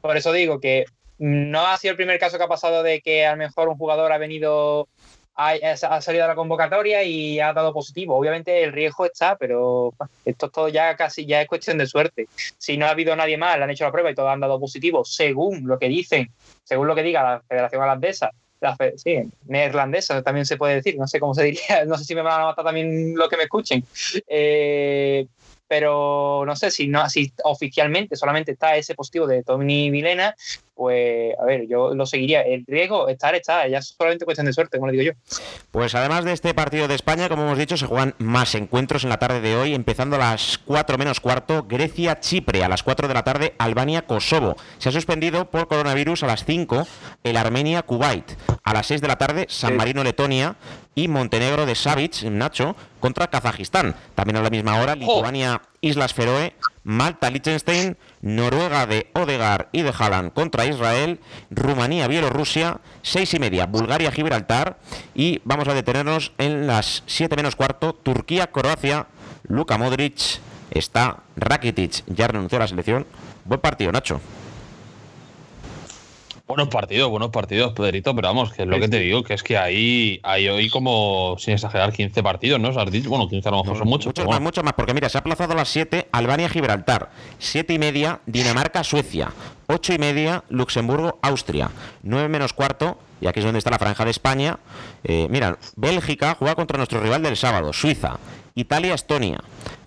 Por 0.00 0.16
eso 0.16 0.32
digo 0.32 0.58
que 0.58 0.86
no 1.18 1.66
ha 1.66 1.76
sido 1.76 1.90
el 1.90 1.96
primer 1.98 2.18
caso 2.18 2.38
que 2.38 2.44
ha 2.44 2.48
pasado 2.48 2.82
de 2.82 3.02
que 3.02 3.26
a 3.26 3.32
lo 3.32 3.36
mejor 3.36 3.68
un 3.68 3.76
jugador 3.76 4.10
ha 4.10 4.16
venido 4.16 4.88
ha, 5.38 6.00
salido 6.00 6.24
a 6.24 6.28
la 6.28 6.34
convocatoria 6.34 7.04
y 7.04 7.38
ha 7.38 7.52
dado 7.52 7.72
positivo. 7.72 8.16
Obviamente 8.16 8.64
el 8.64 8.72
riesgo 8.72 9.06
está, 9.06 9.36
pero 9.36 9.94
esto 10.24 10.50
todo 10.50 10.68
ya 10.68 10.96
casi 10.96 11.26
ya 11.26 11.40
es 11.40 11.48
cuestión 11.48 11.78
de 11.78 11.86
suerte. 11.86 12.28
Si 12.58 12.76
no 12.76 12.86
ha 12.86 12.90
habido 12.90 13.14
nadie 13.14 13.38
más, 13.38 13.56
le 13.56 13.64
han 13.64 13.70
hecho 13.70 13.84
la 13.84 13.92
prueba 13.92 14.10
y 14.10 14.14
todos 14.14 14.30
han 14.30 14.40
dado 14.40 14.58
positivo, 14.58 15.04
según 15.04 15.66
lo 15.66 15.78
que 15.78 15.88
dicen, 15.88 16.30
según 16.64 16.88
lo 16.88 16.94
que 16.94 17.04
diga 17.04 17.22
la 17.22 17.42
Federación 17.48 17.82
Holandesa, 17.82 18.32
la 18.60 18.76
sí, 18.96 19.20
neerlandesa 19.46 20.20
también 20.22 20.44
se 20.44 20.56
puede 20.56 20.74
decir, 20.74 20.98
no 20.98 21.06
sé 21.06 21.20
cómo 21.20 21.32
se 21.32 21.44
diría, 21.44 21.84
no 21.86 21.96
sé 21.96 22.04
si 22.04 22.16
me 22.16 22.22
van 22.22 22.40
a 22.40 22.44
matar 22.46 22.64
también 22.64 23.14
lo 23.14 23.28
que 23.28 23.36
me 23.36 23.44
escuchen. 23.44 23.84
Eh, 24.26 25.26
pero 25.68 26.44
no 26.46 26.56
sé 26.56 26.70
si 26.70 26.88
no 26.88 27.08
si 27.10 27.30
oficialmente 27.44 28.16
solamente 28.16 28.52
está 28.52 28.74
ese 28.76 28.94
positivo 28.94 29.26
de 29.26 29.44
Tony 29.44 29.90
Vilena, 29.90 30.34
pues 30.78 31.34
a 31.40 31.44
ver, 31.44 31.66
yo 31.66 31.92
lo 31.92 32.06
seguiría. 32.06 32.42
El 32.42 32.64
riesgo, 32.64 33.08
estar, 33.08 33.34
está, 33.34 33.66
ya 33.66 33.78
es 33.78 33.96
solamente 33.98 34.24
cuestión 34.24 34.46
de 34.46 34.52
suerte, 34.52 34.78
como 34.78 34.92
le 34.92 34.96
digo 34.96 35.12
yo. 35.12 35.38
Pues 35.72 35.96
además 35.96 36.24
de 36.24 36.32
este 36.32 36.54
partido 36.54 36.86
de 36.86 36.94
España, 36.94 37.28
como 37.28 37.42
hemos 37.42 37.58
dicho, 37.58 37.76
se 37.76 37.86
juegan 37.86 38.14
más 38.18 38.54
encuentros 38.54 39.02
en 39.02 39.10
la 39.10 39.18
tarde 39.18 39.40
de 39.40 39.56
hoy, 39.56 39.74
empezando 39.74 40.14
a 40.14 40.20
las 40.20 40.56
4 40.58 40.96
menos 40.96 41.18
cuarto, 41.18 41.64
Grecia-Chipre, 41.68 42.62
a 42.62 42.68
las 42.68 42.84
4 42.84 43.08
de 43.08 43.14
la 43.14 43.24
tarde, 43.24 43.54
Albania-Kosovo. 43.58 44.54
Se 44.78 44.90
ha 44.90 44.92
suspendido 44.92 45.50
por 45.50 45.66
coronavirus 45.66 46.22
a 46.22 46.28
las 46.28 46.44
5 46.44 46.86
el 47.24 47.36
Armenia-Kuwait, 47.36 48.38
a 48.62 48.72
las 48.72 48.86
6 48.86 49.00
de 49.00 49.08
la 49.08 49.18
tarde, 49.18 49.46
San 49.48 49.76
Marino-Letonia 49.76 50.54
y 50.94 51.08
Montenegro 51.08 51.66
de 51.66 51.74
Savic, 51.74 52.22
Nacho, 52.22 52.76
contra 53.00 53.26
Kazajistán. 53.26 53.96
También 54.14 54.36
a 54.36 54.42
la 54.42 54.50
misma 54.50 54.80
hora, 54.80 54.94
Lituania, 54.94 55.60
Islas 55.80 56.14
Feroe, 56.14 56.54
Malta, 56.84 57.30
Liechtenstein, 57.30 57.96
Noruega 58.20 58.86
de 58.86 59.10
Odegar 59.14 59.68
y 59.72 59.82
de 59.82 59.92
Haaland 59.96 60.32
contra 60.32 60.66
Israel, 60.66 61.20
Rumanía, 61.50 62.08
Bielorrusia, 62.08 62.80
seis 63.02 63.32
y 63.34 63.38
media, 63.38 63.66
Bulgaria, 63.66 64.12
Gibraltar 64.12 64.78
y 65.14 65.40
vamos 65.44 65.68
a 65.68 65.74
detenernos 65.74 66.32
en 66.38 66.66
las 66.66 67.02
siete 67.06 67.36
menos 67.36 67.56
cuarto, 67.56 67.94
Turquía, 67.94 68.48
Croacia, 68.48 69.06
Luka 69.44 69.78
Modric, 69.78 70.40
está 70.70 71.18
Rakitic, 71.36 72.04
ya 72.06 72.28
renunció 72.28 72.56
a 72.58 72.60
la 72.62 72.68
selección. 72.68 73.06
Buen 73.44 73.60
partido, 73.60 73.92
Nacho. 73.92 74.20
Buenos 76.48 76.68
partidos, 76.68 77.10
buenos 77.10 77.28
partidos, 77.28 77.74
Pedrito, 77.74 78.14
pero 78.14 78.28
vamos, 78.28 78.54
que 78.54 78.62
es 78.62 78.68
lo 78.68 78.80
que 78.80 78.88
te 78.88 78.98
digo, 78.98 79.22
que 79.22 79.34
es 79.34 79.42
que 79.42 79.58
hay, 79.58 80.18
hay 80.22 80.48
hoy 80.48 80.70
como, 80.70 81.36
sin 81.38 81.52
exagerar, 81.52 81.92
15 81.92 82.22
partidos, 82.22 82.58
¿no? 82.58 82.72
Bueno, 82.72 83.28
15 83.28 83.46
a 83.46 83.52
lo 83.52 83.62
mejor 83.62 83.76
son 83.76 83.86
muchos. 83.86 84.06
Muchos 84.06 84.26
más, 84.26 84.40
muchos 84.40 84.64
más, 84.64 84.72
porque 84.72 84.94
mira, 84.94 85.10
se 85.10 85.18
ha 85.18 85.20
aplazado 85.20 85.52
a 85.52 85.56
las 85.56 85.68
7 85.68 86.08
Albania-Gibraltar, 86.10 87.10
7 87.38 87.74
y 87.74 87.78
media 87.78 88.20
Dinamarca-Suecia, 88.24 89.30
8 89.66 89.92
y 89.92 89.98
media 89.98 90.42
Luxemburgo-Austria, 90.48 91.70
9 92.02 92.28
menos 92.30 92.54
cuarto, 92.54 92.96
y 93.20 93.26
aquí 93.26 93.40
es 93.40 93.44
donde 93.44 93.58
está 93.58 93.70
la 93.70 93.78
franja 93.78 94.06
de 94.06 94.10
España. 94.10 94.58
Eh, 95.04 95.26
mira, 95.28 95.58
Bélgica 95.76 96.34
juega 96.34 96.54
contra 96.54 96.78
nuestro 96.78 97.02
rival 97.02 97.22
del 97.22 97.36
sábado, 97.36 97.74
Suiza, 97.74 98.20
Italia-Estonia, 98.54 99.40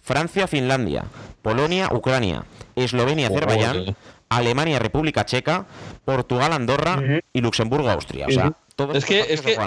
Francia-Finlandia, 0.03 1.05
Polonia-Ucrania, 1.41 2.43
Eslovenia-Azerbaiyán. 2.75 3.95
Alemania, 4.31 4.79
República 4.79 5.25
Checa, 5.25 5.67
Portugal, 6.05 6.53
Andorra 6.53 7.21
y 7.33 7.41
Luxemburgo, 7.41 7.89
Austria. 7.89 8.27
O 8.27 8.31
sea, 8.31 8.53
todos 8.77 8.95
es 8.95 9.03
que, 9.03 9.19
es 9.19 9.41
que 9.41 9.57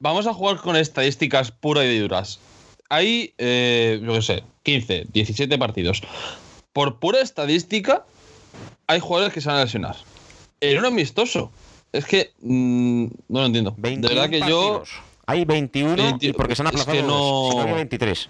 vamos 0.00 0.26
a 0.26 0.34
jugar 0.34 0.56
con 0.56 0.74
estadísticas 0.74 1.52
puras 1.52 1.84
y 1.84 2.00
duras. 2.00 2.40
Hay, 2.88 3.34
eh, 3.38 4.00
yo 4.02 4.14
qué 4.14 4.22
sé, 4.22 4.44
15, 4.64 5.06
17 5.12 5.58
partidos. 5.58 6.02
Por 6.72 6.98
pura 6.98 7.20
estadística, 7.20 8.04
hay 8.88 8.98
jugadores 8.98 9.32
que 9.32 9.40
se 9.40 9.48
van 9.48 9.58
a 9.58 9.64
lesionar. 9.64 9.96
En 10.60 10.78
un 10.78 10.86
amistoso. 10.86 11.52
es 11.92 12.04
que 12.04 12.32
mm, 12.40 13.04
no 13.28 13.40
lo 13.40 13.46
entiendo. 13.46 13.74
De 13.78 13.96
verdad 13.96 14.28
que 14.28 14.40
yo. 14.40 14.82
Hay 15.26 15.44
21 15.44 16.18
y 16.20 16.32
porque 16.32 16.54
se 16.54 16.62
han 16.62 16.68
aplazado 16.68 16.98
es 16.98 17.04
no... 17.04 17.74
23. 17.74 18.28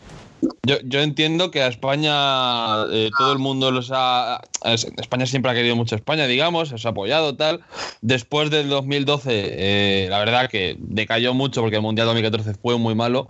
Yo, 0.67 0.77
yo, 0.85 1.01
entiendo 1.01 1.51
que 1.51 1.63
a 1.63 1.69
España 1.69 2.85
eh, 2.91 3.11
todo 3.17 3.33
el 3.33 3.39
mundo 3.39 3.71
los 3.71 3.91
ha. 3.93 4.43
España 4.63 5.27
siempre 5.27 5.51
ha 5.51 5.55
querido 5.55 5.75
mucho 5.77 5.95
España, 5.95 6.27
digamos, 6.27 6.69
se 6.69 6.87
ha 6.87 6.91
apoyado, 6.91 7.35
tal. 7.37 7.63
Después 8.03 8.51
del 8.51 8.69
2012, 8.69 9.31
eh, 9.31 10.07
la 10.11 10.19
verdad 10.19 10.51
que 10.51 10.77
decayó 10.79 11.35
mucho 11.35 11.63
porque 11.63 11.77
el 11.77 11.83
Mundial 11.83 12.07
2014 12.07 12.55
fue 12.55 12.79
muy 12.79 12.95
malo. 12.95 13.29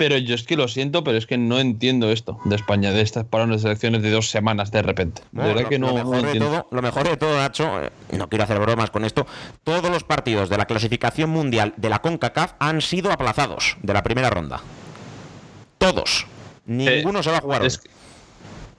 Pero 0.00 0.16
yo 0.16 0.34
es 0.34 0.44
que 0.44 0.56
lo 0.56 0.66
siento, 0.66 1.04
pero 1.04 1.18
es 1.18 1.26
que 1.26 1.36
no 1.36 1.60
entiendo 1.60 2.10
esto 2.10 2.40
de 2.46 2.56
España, 2.56 2.90
de 2.90 3.02
estas 3.02 3.26
parones 3.26 3.60
de 3.60 3.68
elecciones 3.68 4.00
de 4.00 4.10
dos 4.10 4.30
semanas 4.30 4.70
de 4.70 4.80
repente. 4.80 5.20
de 5.30 5.42
verdad 5.42 5.64
lo, 5.64 5.68
que 5.68 5.78
no, 5.78 5.88
lo 5.88 5.94
mejor 5.94 6.22
de 6.22 6.38
todo, 6.38 6.68
lo 6.70 6.80
mejor 6.80 7.04
de 7.06 7.16
todo, 7.18 7.36
Nacho, 7.36 7.82
eh, 7.82 7.90
no 8.16 8.26
quiero 8.30 8.44
hacer 8.44 8.58
bromas 8.60 8.90
con 8.90 9.04
esto, 9.04 9.26
todos 9.62 9.90
los 9.90 10.02
partidos 10.02 10.48
de 10.48 10.56
la 10.56 10.64
clasificación 10.64 11.28
mundial 11.28 11.74
de 11.76 11.90
la 11.90 11.98
CONCACAF 11.98 12.54
han 12.58 12.80
sido 12.80 13.12
aplazados 13.12 13.76
de 13.82 13.92
la 13.92 14.02
primera 14.02 14.30
ronda. 14.30 14.62
Todos. 15.76 16.24
Ninguno 16.64 17.22
se 17.22 17.32
va 17.32 17.36
a 17.36 17.40
jugar. 17.42 17.66
Es, 17.66 17.82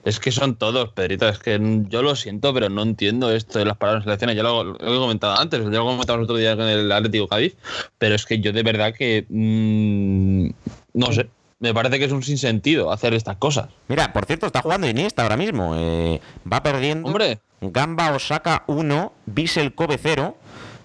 es, 0.04 0.18
que 0.18 0.32
son 0.32 0.56
todos, 0.56 0.88
Pedrito. 0.88 1.28
Es 1.28 1.38
que 1.38 1.56
yo 1.88 2.02
lo 2.02 2.16
siento, 2.16 2.52
pero 2.52 2.68
no 2.68 2.82
entiendo 2.82 3.30
esto 3.30 3.60
de 3.60 3.64
las 3.66 3.76
palabras 3.76 4.04
de 4.04 4.06
selecciones. 4.06 4.34
Ya 4.34 4.42
lo, 4.42 4.74
he 4.74 4.98
comentado 4.98 5.38
antes, 5.38 5.60
ya 5.60 5.78
lo 5.78 5.84
comentamos 5.84 6.18
el 6.18 6.24
otro 6.24 6.36
día 6.36 6.56
con 6.56 6.66
el 6.66 6.90
Atlético 6.90 7.28
Cádiz. 7.28 7.54
Pero 7.98 8.16
es 8.16 8.26
que 8.26 8.40
yo 8.40 8.52
de 8.52 8.64
verdad 8.64 8.92
que. 8.92 9.24
Mmm, 9.28 10.50
no 10.94 11.12
sé. 11.12 11.28
Me 11.58 11.72
parece 11.72 11.98
que 12.00 12.06
es 12.06 12.12
un 12.12 12.24
sinsentido 12.24 12.90
hacer 12.90 13.14
estas 13.14 13.36
cosas. 13.36 13.68
Mira, 13.86 14.12
por 14.12 14.26
cierto, 14.26 14.46
está 14.46 14.62
jugando 14.62 14.88
Iniesta 14.88 15.22
ahora 15.22 15.36
mismo. 15.36 15.76
Eh, 15.76 16.20
va 16.50 16.62
perdiendo. 16.62 17.06
Hombre. 17.06 17.38
Gamba 17.60 18.10
Osaka 18.10 18.64
1, 18.66 19.12
Bissell 19.26 19.72
Kobe 19.72 19.96
0. 19.96 20.36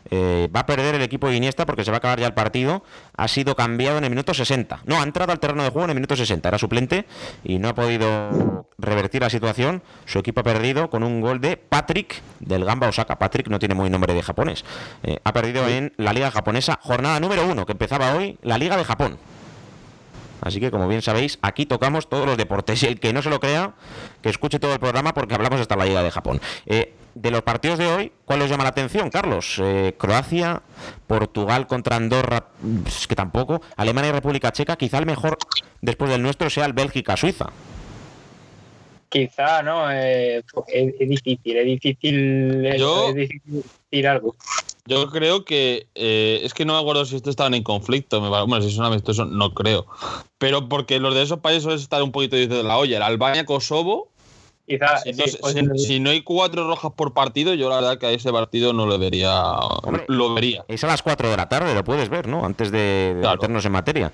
Eh, 0.09 0.49
va 0.55 0.61
a 0.61 0.65
perder 0.65 0.95
el 0.95 1.01
equipo 1.01 1.27
de 1.27 1.35
Iniesta 1.35 1.65
porque 1.65 1.83
se 1.83 1.91
va 1.91 1.97
a 1.97 1.97
acabar 1.97 2.19
ya 2.19 2.27
el 2.27 2.33
partido. 2.33 2.83
Ha 3.17 3.27
sido 3.27 3.55
cambiado 3.55 3.97
en 3.97 4.03
el 4.03 4.09
minuto 4.11 4.33
60. 4.33 4.81
No, 4.85 4.99
ha 4.99 5.03
entrado 5.03 5.31
al 5.31 5.39
terreno 5.39 5.63
de 5.63 5.69
juego 5.69 5.85
en 5.85 5.89
el 5.89 5.95
minuto 5.95 6.15
60. 6.15 6.47
Era 6.47 6.59
suplente 6.59 7.05
y 7.43 7.57
no 7.57 7.69
ha 7.69 7.75
podido 7.75 8.67
revertir 8.77 9.21
la 9.21 9.29
situación. 9.29 9.81
Su 10.05 10.19
equipo 10.19 10.41
ha 10.41 10.43
perdido 10.43 10.91
con 10.91 11.03
un 11.03 11.21
gol 11.21 11.41
de 11.41 11.57
Patrick 11.57 12.21
del 12.39 12.63
Gamba 12.63 12.87
Osaka. 12.87 13.17
Patrick 13.17 13.47
no 13.47 13.59
tiene 13.59 13.73
muy 13.73 13.89
nombre 13.89 14.13
de 14.13 14.21
japonés. 14.21 14.63
Eh, 15.03 15.17
ha 15.23 15.33
perdido 15.33 15.67
en 15.67 15.93
la 15.97 16.13
Liga 16.13 16.29
Japonesa, 16.29 16.79
jornada 16.81 17.19
número 17.19 17.47
uno, 17.47 17.65
que 17.65 17.71
empezaba 17.71 18.13
hoy, 18.13 18.37
la 18.43 18.57
Liga 18.59 18.77
de 18.77 18.85
Japón. 18.85 19.17
Así 20.41 20.59
que, 20.59 20.71
como 20.71 20.87
bien 20.87 21.01
sabéis, 21.01 21.39
aquí 21.41 21.65
tocamos 21.65 22.09
todos 22.09 22.25
los 22.25 22.37
deportes. 22.37 22.83
Y 22.83 22.87
el 22.87 22.99
que 22.99 23.13
no 23.13 23.21
se 23.21 23.29
lo 23.29 23.39
crea, 23.39 23.73
que 24.21 24.29
escuche 24.29 24.59
todo 24.59 24.73
el 24.73 24.79
programa 24.79 25.13
porque 25.13 25.35
hablamos 25.35 25.59
hasta 25.59 25.75
la 25.75 25.85
Liga 25.85 26.03
de 26.03 26.11
Japón. 26.11 26.41
Eh, 26.65 26.93
de 27.15 27.31
los 27.31 27.41
partidos 27.41 27.79
de 27.79 27.87
hoy, 27.87 28.11
¿cuál 28.25 28.41
os 28.43 28.49
llama 28.49 28.63
la 28.63 28.69
atención, 28.69 29.09
Carlos? 29.09 29.59
Eh, 29.59 29.95
Croacia, 29.97 30.61
Portugal 31.07 31.65
contra 31.65 31.95
Andorra, 31.95 32.45
que 33.07 33.15
tampoco. 33.15 33.61
Alemania 33.75 34.09
y 34.09 34.13
República 34.13 34.51
Checa, 34.51 34.75
quizá 34.75 34.99
el 34.99 35.07
mejor 35.07 35.37
después 35.81 36.11
del 36.11 36.21
nuestro 36.21 36.49
sea 36.49 36.65
el 36.65 36.73
Bélgica-Suiza. 36.73 37.47
Quizá, 39.09 39.63
¿no? 39.63 39.89
Eh, 39.91 40.43
es, 40.67 41.09
difícil, 41.09 41.57
es 41.57 41.65
difícil, 41.65 42.65
es 42.65 43.15
difícil 43.15 43.63
decir 43.89 44.07
algo. 44.07 44.35
Yo 44.85 45.09
creo 45.09 45.43
que 45.43 45.87
eh, 45.95 46.41
es 46.43 46.53
que 46.53 46.65
no 46.65 46.73
me 46.73 46.79
acuerdo 46.79 47.05
si 47.05 47.15
estos 47.15 47.31
estaban 47.31 47.53
en 47.53 47.63
conflicto. 47.63 48.21
Me, 48.21 48.29
bueno, 48.29 48.61
si 48.61 48.71
son 48.71 48.85
amistosos, 48.85 49.29
no 49.29 49.53
creo. 49.53 49.85
Pero 50.37 50.69
porque 50.69 50.99
los 50.99 51.13
de 51.13 51.23
esos 51.23 51.39
países 51.39 51.81
están 51.81 52.03
un 52.03 52.11
poquito 52.11 52.35
de 52.35 52.63
la 52.63 52.77
olla. 52.77 52.97
El 52.97 53.03
Albania, 53.03 53.45
Kosovo. 53.45 54.09
Quizás. 54.65 55.03
Si, 55.75 55.99
no, 56.01 56.09
hay 56.09 56.21
cuatro 56.23 56.67
rojas 56.67 56.91
por 56.93 57.13
partido, 57.13 57.53
yo 57.53 57.69
la 57.69 57.77
verdad 57.77 57.97
que 57.97 58.07
a 58.07 58.11
ese 58.11 58.31
partido 58.33 58.73
no 58.73 58.85
lo 58.85 58.99
vería. 58.99 59.31
lo 60.07 60.33
vería. 60.33 60.65
Es 60.67 60.83
a 60.83 60.87
las 60.87 61.01
4 61.01 61.29
de 61.29 61.37
la 61.37 61.47
tarde, 61.47 61.73
lo 61.73 61.85
puedes 61.85 62.09
ver, 62.09 62.27
¿no? 62.27 62.45
Antes 62.45 62.71
de, 62.71 63.15
meternos 63.15 63.65
en 63.65 63.71
materia. 63.71 64.11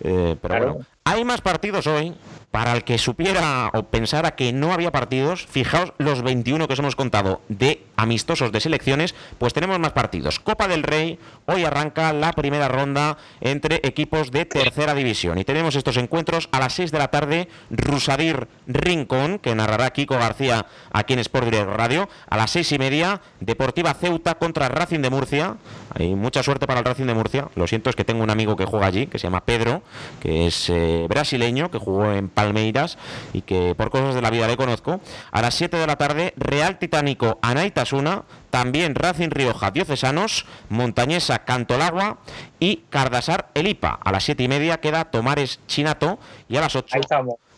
Eh, 0.00 0.34
pero 0.42 0.58
bueno, 0.58 0.86
hay 1.04 1.24
más 1.24 1.40
partidos 1.40 1.86
hoy. 1.86 2.14
Para 2.52 2.74
el 2.74 2.84
que 2.84 2.98
supiera 2.98 3.70
o 3.72 3.84
pensara 3.84 4.36
que 4.36 4.52
no 4.52 4.74
había 4.74 4.92
partidos, 4.92 5.46
fijaos 5.46 5.94
los 5.96 6.20
21 6.20 6.66
que 6.66 6.74
os 6.74 6.78
hemos 6.78 6.96
contado 6.96 7.40
de 7.48 7.82
amistosos 7.96 8.52
de 8.52 8.60
selecciones, 8.60 9.14
pues 9.38 9.54
tenemos 9.54 9.78
más 9.78 9.92
partidos. 9.92 10.38
Copa 10.38 10.68
del 10.68 10.82
Rey, 10.82 11.18
hoy 11.46 11.64
arranca 11.64 12.12
la 12.12 12.34
primera 12.34 12.68
ronda 12.68 13.16
entre 13.40 13.80
equipos 13.84 14.30
de 14.32 14.44
tercera 14.44 14.92
división. 14.92 15.38
Y 15.38 15.44
tenemos 15.44 15.76
estos 15.76 15.96
encuentros 15.96 16.50
a 16.52 16.60
las 16.60 16.74
6 16.74 16.92
de 16.92 16.98
la 16.98 17.08
tarde, 17.08 17.48
Rusadir 17.70 18.48
Rincón, 18.66 19.38
que 19.38 19.54
narrará 19.54 19.88
Kiko 19.88 20.18
García 20.18 20.66
aquí 20.92 21.14
en 21.14 21.20
Sport 21.20 21.46
Direct 21.46 21.70
Radio. 21.70 22.10
A 22.28 22.36
las 22.36 22.50
6 22.50 22.70
y 22.72 22.78
media, 22.78 23.22
Deportiva 23.40 23.94
Ceuta 23.94 24.34
contra 24.34 24.68
Racing 24.68 25.00
de 25.00 25.08
Murcia. 25.08 25.56
Hay 25.94 26.14
mucha 26.14 26.42
suerte 26.42 26.66
para 26.66 26.80
el 26.80 26.84
Racing 26.84 27.06
de 27.06 27.14
Murcia. 27.14 27.48
Lo 27.54 27.66
siento, 27.66 27.88
es 27.88 27.96
que 27.96 28.04
tengo 28.04 28.22
un 28.22 28.30
amigo 28.30 28.56
que 28.56 28.66
juega 28.66 28.86
allí, 28.88 29.06
que 29.06 29.18
se 29.18 29.26
llama 29.26 29.42
Pedro, 29.42 29.82
que 30.20 30.46
es 30.46 30.68
eh, 30.68 30.91
brasileño, 31.08 31.70
que 31.70 31.78
jugó 31.78 32.12
en 32.12 32.28
Palmeiras 32.28 32.98
y 33.32 33.42
que 33.42 33.74
por 33.74 33.90
cosas 33.90 34.14
de 34.14 34.22
la 34.22 34.30
vida 34.30 34.46
le 34.48 34.56
conozco. 34.56 35.00
A 35.30 35.42
las 35.42 35.54
7 35.54 35.76
de 35.76 35.86
la 35.86 35.96
tarde, 35.96 36.34
Real 36.36 36.78
Titánico 36.78 37.38
Anaitasuna, 37.42 38.22
también 38.50 38.94
Racing 38.94 39.30
Rioja 39.30 39.70
Diocesanos, 39.70 40.46
Montañesa 40.68 41.44
Cantolagua 41.44 42.18
y 42.60 42.84
Cardasar 42.90 43.50
Elipa. 43.54 43.98
A 44.04 44.12
las 44.12 44.24
7 44.24 44.42
y 44.42 44.48
media 44.48 44.80
queda 44.80 45.10
Tomares 45.10 45.60
Chinato 45.66 46.18
y 46.48 46.56
a 46.56 46.60
las 46.60 46.76
8 46.76 46.98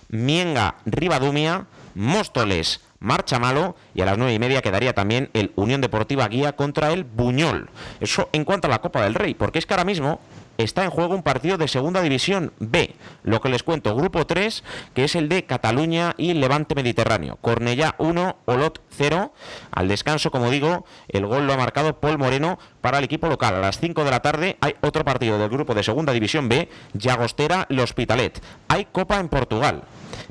Mienga 0.09 0.77
Ribadumia, 0.85 1.67
Móstoles 1.95 2.81
Marcha 3.05 3.39
Malo 3.39 3.77
y 3.95 4.01
a 4.01 4.07
las 4.07 4.17
nueve 4.17 4.33
y 4.33 4.39
media 4.39 4.63
quedaría 4.63 4.95
también 4.95 5.29
el 5.35 5.53
Unión 5.57 5.83
Deportiva 5.83 6.27
Guía 6.27 6.57
contra 6.57 6.91
el 6.91 7.05
Buñol. 7.05 7.69
Eso 8.01 8.31
en 8.33 8.45
cuanto 8.45 8.67
a 8.67 8.71
la 8.71 8.81
Copa 8.81 9.03
del 9.03 9.15
Rey, 9.15 9.35
porque 9.35 9.59
es 9.59 9.67
que 9.67 9.75
ahora 9.75 9.85
mismo 9.85 10.21
está 10.59 10.85
en 10.85 10.91
juego 10.91 11.15
un 11.15 11.23
partido 11.23 11.59
de 11.59 11.69
Segunda 11.69 12.03
División 12.03 12.53
B. 12.59 12.95
Lo 13.23 13.41
que 13.41 13.49
les 13.49 13.63
cuento, 13.63 13.95
grupo 13.95 14.27
3, 14.27 14.65
que 14.95 15.05
es 15.05 15.15
el 15.15 15.29
de 15.29 15.45
Cataluña 15.45 16.15
y 16.17 16.35
Levante 16.35 16.75
Mediterráneo. 16.75 17.37
Cornellá 17.41 17.95
1, 17.99 18.37
Olot 18.45 18.81
0. 18.91 19.33
Al 19.71 19.89
descanso, 19.89 20.31
como 20.31 20.51
digo, 20.51 20.85
el 21.09 21.27
gol 21.27 21.47
lo 21.47 21.53
ha 21.53 21.57
marcado 21.57 22.01
Paul 22.01 22.19
Moreno 22.19 22.59
para 22.85 22.99
el 22.99 23.05
equipo 23.05 23.29
local. 23.29 23.55
A 23.55 23.61
las 23.61 23.81
5 23.81 24.05
de 24.05 24.11
la 24.11 24.21
tarde 24.21 24.59
hay 24.61 24.75
otro 24.83 25.07
partido 25.07 25.39
del 25.39 25.49
grupo 25.49 25.73
de 25.73 25.83
Segunda 25.83 26.13
División 26.13 26.51
B, 26.51 26.69
Llagostera, 26.93 27.67
El 27.71 27.81
Hospitalet. 27.81 28.43
Hay 28.69 28.85
Copa 28.93 29.19
en 29.21 29.31
Portugal. 29.31 29.85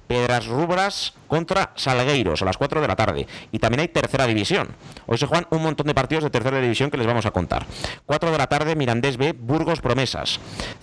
Pedras 0.06 0.46
Rubras 0.46 1.16
contra 1.28 1.72
Salgueiros 1.76 2.44
a 2.44 2.46
las 2.46 2.58
4 2.58 2.80
de 2.80 2.88
la 2.88 2.96
tarde. 2.96 3.26
Y 3.52 3.58
también 3.58 3.80
hay 3.80 3.88
tercera 3.88 4.28
división. 4.28 4.68
Hoy 5.08 5.18
se 5.18 5.26
juegan 5.26 5.48
un 5.50 5.63
montón 5.63 5.88
de 5.88 5.96
partidos 5.96 6.26
de 6.26 6.30
tercera 6.30 6.60
división 6.62 6.92
que 6.92 6.98
les 6.98 7.08
vamos 7.08 7.26
a 7.26 7.32
contar. 7.32 7.66
4 8.06 8.32
de 8.32 8.38
la 8.38 8.46
tarde, 8.46 8.76
Mirandés 8.76 9.18
B, 9.18 9.34
Burgos 9.34 9.82
Promesas. 9.82 10.39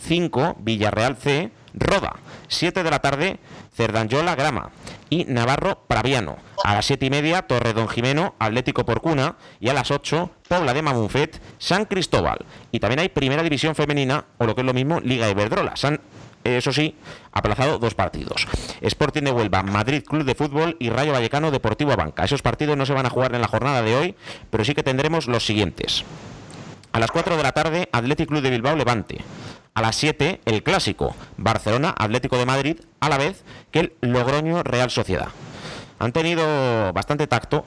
5, 0.08 0.56
Villarreal 0.58 1.18
C, 1.18 1.52
Roda. 1.74 2.16
7 2.50 2.82
de 2.82 2.90
la 2.90 2.98
tarde, 2.98 3.38
Cerdanyola 3.74 4.34
Grama. 4.34 4.70
Y 5.08 5.24
Navarro 5.24 5.84
Praviano. 5.88 6.36
A 6.62 6.74
las 6.74 6.86
7 6.86 7.06
y 7.06 7.10
media, 7.10 7.42
Torre 7.42 7.72
Don 7.72 7.88
Jimeno, 7.88 8.34
Atlético 8.38 8.84
Porcuna. 8.84 9.36
Y 9.60 9.68
a 9.70 9.74
las 9.74 9.90
8, 9.90 10.30
Pobla 10.48 10.74
de 10.74 10.82
Mamunfet, 10.82 11.40
San 11.58 11.86
Cristóbal. 11.86 12.44
Y 12.72 12.80
también 12.80 13.00
hay 13.00 13.08
primera 13.08 13.42
división 13.42 13.74
femenina, 13.74 14.26
o 14.38 14.44
lo 14.44 14.54
que 14.54 14.60
es 14.60 14.66
lo 14.66 14.74
mismo, 14.74 15.00
Liga 15.00 15.30
Iberdrola. 15.30 15.76
San 15.76 16.00
eso 16.42 16.72
sí, 16.72 16.96
aplazado 17.32 17.78
dos 17.78 17.94
partidos. 17.94 18.46
Sporting 18.80 19.24
de 19.24 19.30
Huelva, 19.30 19.62
Madrid 19.62 20.02
Club 20.02 20.24
de 20.24 20.34
Fútbol 20.34 20.76
y 20.78 20.88
Rayo 20.88 21.12
Vallecano 21.12 21.50
Deportivo 21.50 21.94
Banca. 21.96 22.24
Esos 22.24 22.40
partidos 22.40 22.78
no 22.78 22.86
se 22.86 22.94
van 22.94 23.04
a 23.04 23.10
jugar 23.10 23.34
en 23.34 23.42
la 23.42 23.48
jornada 23.48 23.82
de 23.82 23.94
hoy, 23.94 24.14
pero 24.48 24.64
sí 24.64 24.74
que 24.74 24.82
tendremos 24.82 25.28
los 25.28 25.44
siguientes. 25.44 26.04
A 26.92 26.98
las 26.98 27.10
4 27.10 27.36
de 27.36 27.42
la 27.42 27.52
tarde, 27.52 27.88
Atlético 27.92 28.30
Club 28.30 28.42
de 28.42 28.50
Bilbao 28.50 28.74
Levante. 28.74 29.18
A 29.80 29.82
las 29.82 29.96
7, 29.96 30.42
el 30.44 30.62
clásico, 30.62 31.16
Barcelona 31.38 31.94
Atlético 31.96 32.36
de 32.36 32.44
Madrid, 32.44 32.80
a 33.00 33.08
la 33.08 33.16
vez 33.16 33.44
que 33.70 33.80
el 33.80 33.92
Logroño 34.02 34.62
Real 34.62 34.90
Sociedad. 34.90 35.28
Han 35.98 36.12
tenido 36.12 36.92
bastante 36.92 37.26
tacto 37.26 37.64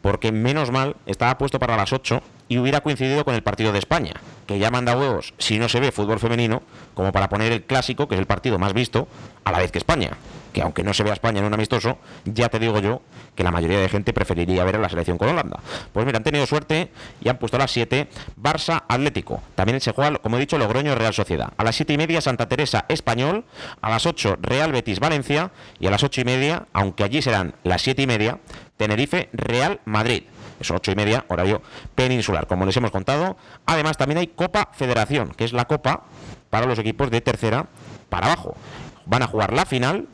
porque 0.00 0.30
menos 0.30 0.70
mal 0.70 0.94
estaba 1.06 1.36
puesto 1.38 1.58
para 1.58 1.76
las 1.76 1.92
8 1.92 2.22
y 2.48 2.58
hubiera 2.58 2.82
coincidido 2.82 3.24
con 3.24 3.34
el 3.34 3.42
partido 3.42 3.72
de 3.72 3.80
España, 3.80 4.12
que 4.46 4.60
ya 4.60 4.70
manda 4.70 4.96
huevos 4.96 5.34
si 5.38 5.58
no 5.58 5.68
se 5.68 5.80
ve 5.80 5.90
fútbol 5.90 6.20
femenino, 6.20 6.62
como 6.94 7.10
para 7.10 7.28
poner 7.28 7.50
el 7.50 7.64
clásico, 7.64 8.06
que 8.06 8.14
es 8.14 8.20
el 8.20 8.28
partido 8.28 8.60
más 8.60 8.72
visto, 8.72 9.08
a 9.42 9.50
la 9.50 9.58
vez 9.58 9.72
que 9.72 9.78
España. 9.78 10.10
Que 10.56 10.62
aunque 10.62 10.82
no 10.82 10.94
se 10.94 11.02
vea 11.02 11.12
España 11.12 11.40
en 11.40 11.44
un 11.44 11.52
amistoso, 11.52 11.98
ya 12.24 12.48
te 12.48 12.58
digo 12.58 12.78
yo 12.78 13.02
que 13.34 13.44
la 13.44 13.50
mayoría 13.50 13.78
de 13.78 13.90
gente 13.90 14.14
preferiría 14.14 14.64
ver 14.64 14.76
a 14.76 14.78
la 14.78 14.88
selección 14.88 15.18
con 15.18 15.28
Holanda. 15.28 15.60
Pues 15.92 16.06
mira, 16.06 16.16
han 16.16 16.24
tenido 16.24 16.46
suerte 16.46 16.90
y 17.20 17.28
han 17.28 17.36
puesto 17.36 17.58
a 17.58 17.60
las 17.60 17.70
7 17.72 18.08
Barça 18.40 18.84
Atlético. 18.88 19.42
También 19.54 19.82
se 19.82 19.92
juega, 19.92 20.16
como 20.16 20.38
he 20.38 20.40
dicho, 20.40 20.56
Logroño 20.56 20.94
Real 20.94 21.12
Sociedad. 21.12 21.52
A 21.58 21.62
las 21.62 21.76
7 21.76 21.92
y 21.92 21.98
media 21.98 22.22
Santa 22.22 22.48
Teresa 22.48 22.86
Español. 22.88 23.44
A 23.82 23.90
las 23.90 24.06
8 24.06 24.38
Real 24.40 24.72
Betis 24.72 24.98
Valencia. 24.98 25.52
Y 25.78 25.88
a 25.88 25.90
las 25.90 26.02
8 26.02 26.22
y 26.22 26.24
media, 26.24 26.66
aunque 26.72 27.04
allí 27.04 27.20
serán 27.20 27.54
las 27.62 27.82
7 27.82 28.00
y 28.00 28.06
media, 28.06 28.38
Tenerife 28.78 29.28
Real 29.34 29.80
Madrid 29.84 30.22
es 30.58 30.70
ocho 30.70 30.90
y 30.90 30.94
media, 30.94 31.26
horario 31.28 31.60
peninsular, 31.94 32.46
como 32.46 32.64
les 32.64 32.74
hemos 32.78 32.90
contado. 32.90 33.36
Además, 33.66 33.98
también 33.98 34.16
hay 34.16 34.28
Copa 34.28 34.70
Federación, 34.72 35.34
que 35.36 35.44
es 35.44 35.52
la 35.52 35.66
copa 35.66 36.04
para 36.48 36.64
los 36.64 36.78
equipos 36.78 37.10
de 37.10 37.20
tercera 37.20 37.66
para 38.08 38.28
abajo. 38.28 38.56
Van 39.04 39.22
a 39.22 39.26
jugar 39.26 39.52
la 39.52 39.66
final 39.66 40.06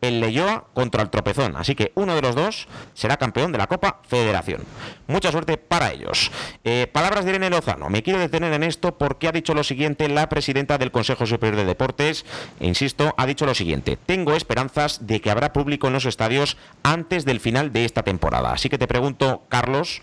el 0.00 0.20
Leyoa 0.20 0.66
contra 0.74 1.02
el 1.02 1.10
Tropezón. 1.10 1.56
Así 1.56 1.74
que 1.74 1.92
uno 1.94 2.14
de 2.14 2.22
los 2.22 2.34
dos 2.34 2.68
será 2.94 3.16
campeón 3.16 3.52
de 3.52 3.58
la 3.58 3.66
Copa 3.66 4.00
Federación. 4.08 4.62
Mucha 5.06 5.30
suerte 5.30 5.56
para 5.56 5.92
ellos. 5.92 6.30
Eh, 6.64 6.86
palabras 6.92 7.24
de 7.24 7.32
Irene 7.32 7.50
Lozano. 7.50 7.90
Me 7.90 8.02
quiero 8.02 8.18
detener 8.18 8.52
en 8.52 8.62
esto 8.62 8.96
porque 8.96 9.28
ha 9.28 9.32
dicho 9.32 9.54
lo 9.54 9.64
siguiente 9.64 10.08
la 10.08 10.28
presidenta 10.28 10.78
del 10.78 10.90
Consejo 10.90 11.26
Superior 11.26 11.56
de 11.56 11.64
Deportes. 11.64 12.24
Insisto, 12.60 13.14
ha 13.16 13.26
dicho 13.26 13.46
lo 13.46 13.54
siguiente. 13.54 13.96
Tengo 13.96 14.34
esperanzas 14.34 15.06
de 15.06 15.20
que 15.20 15.30
habrá 15.30 15.52
público 15.52 15.86
en 15.86 15.94
los 15.94 16.06
estadios 16.06 16.56
antes 16.82 17.24
del 17.24 17.40
final 17.40 17.72
de 17.72 17.84
esta 17.84 18.02
temporada. 18.02 18.52
Así 18.52 18.68
que 18.68 18.78
te 18.78 18.86
pregunto, 18.86 19.42
Carlos, 19.48 20.02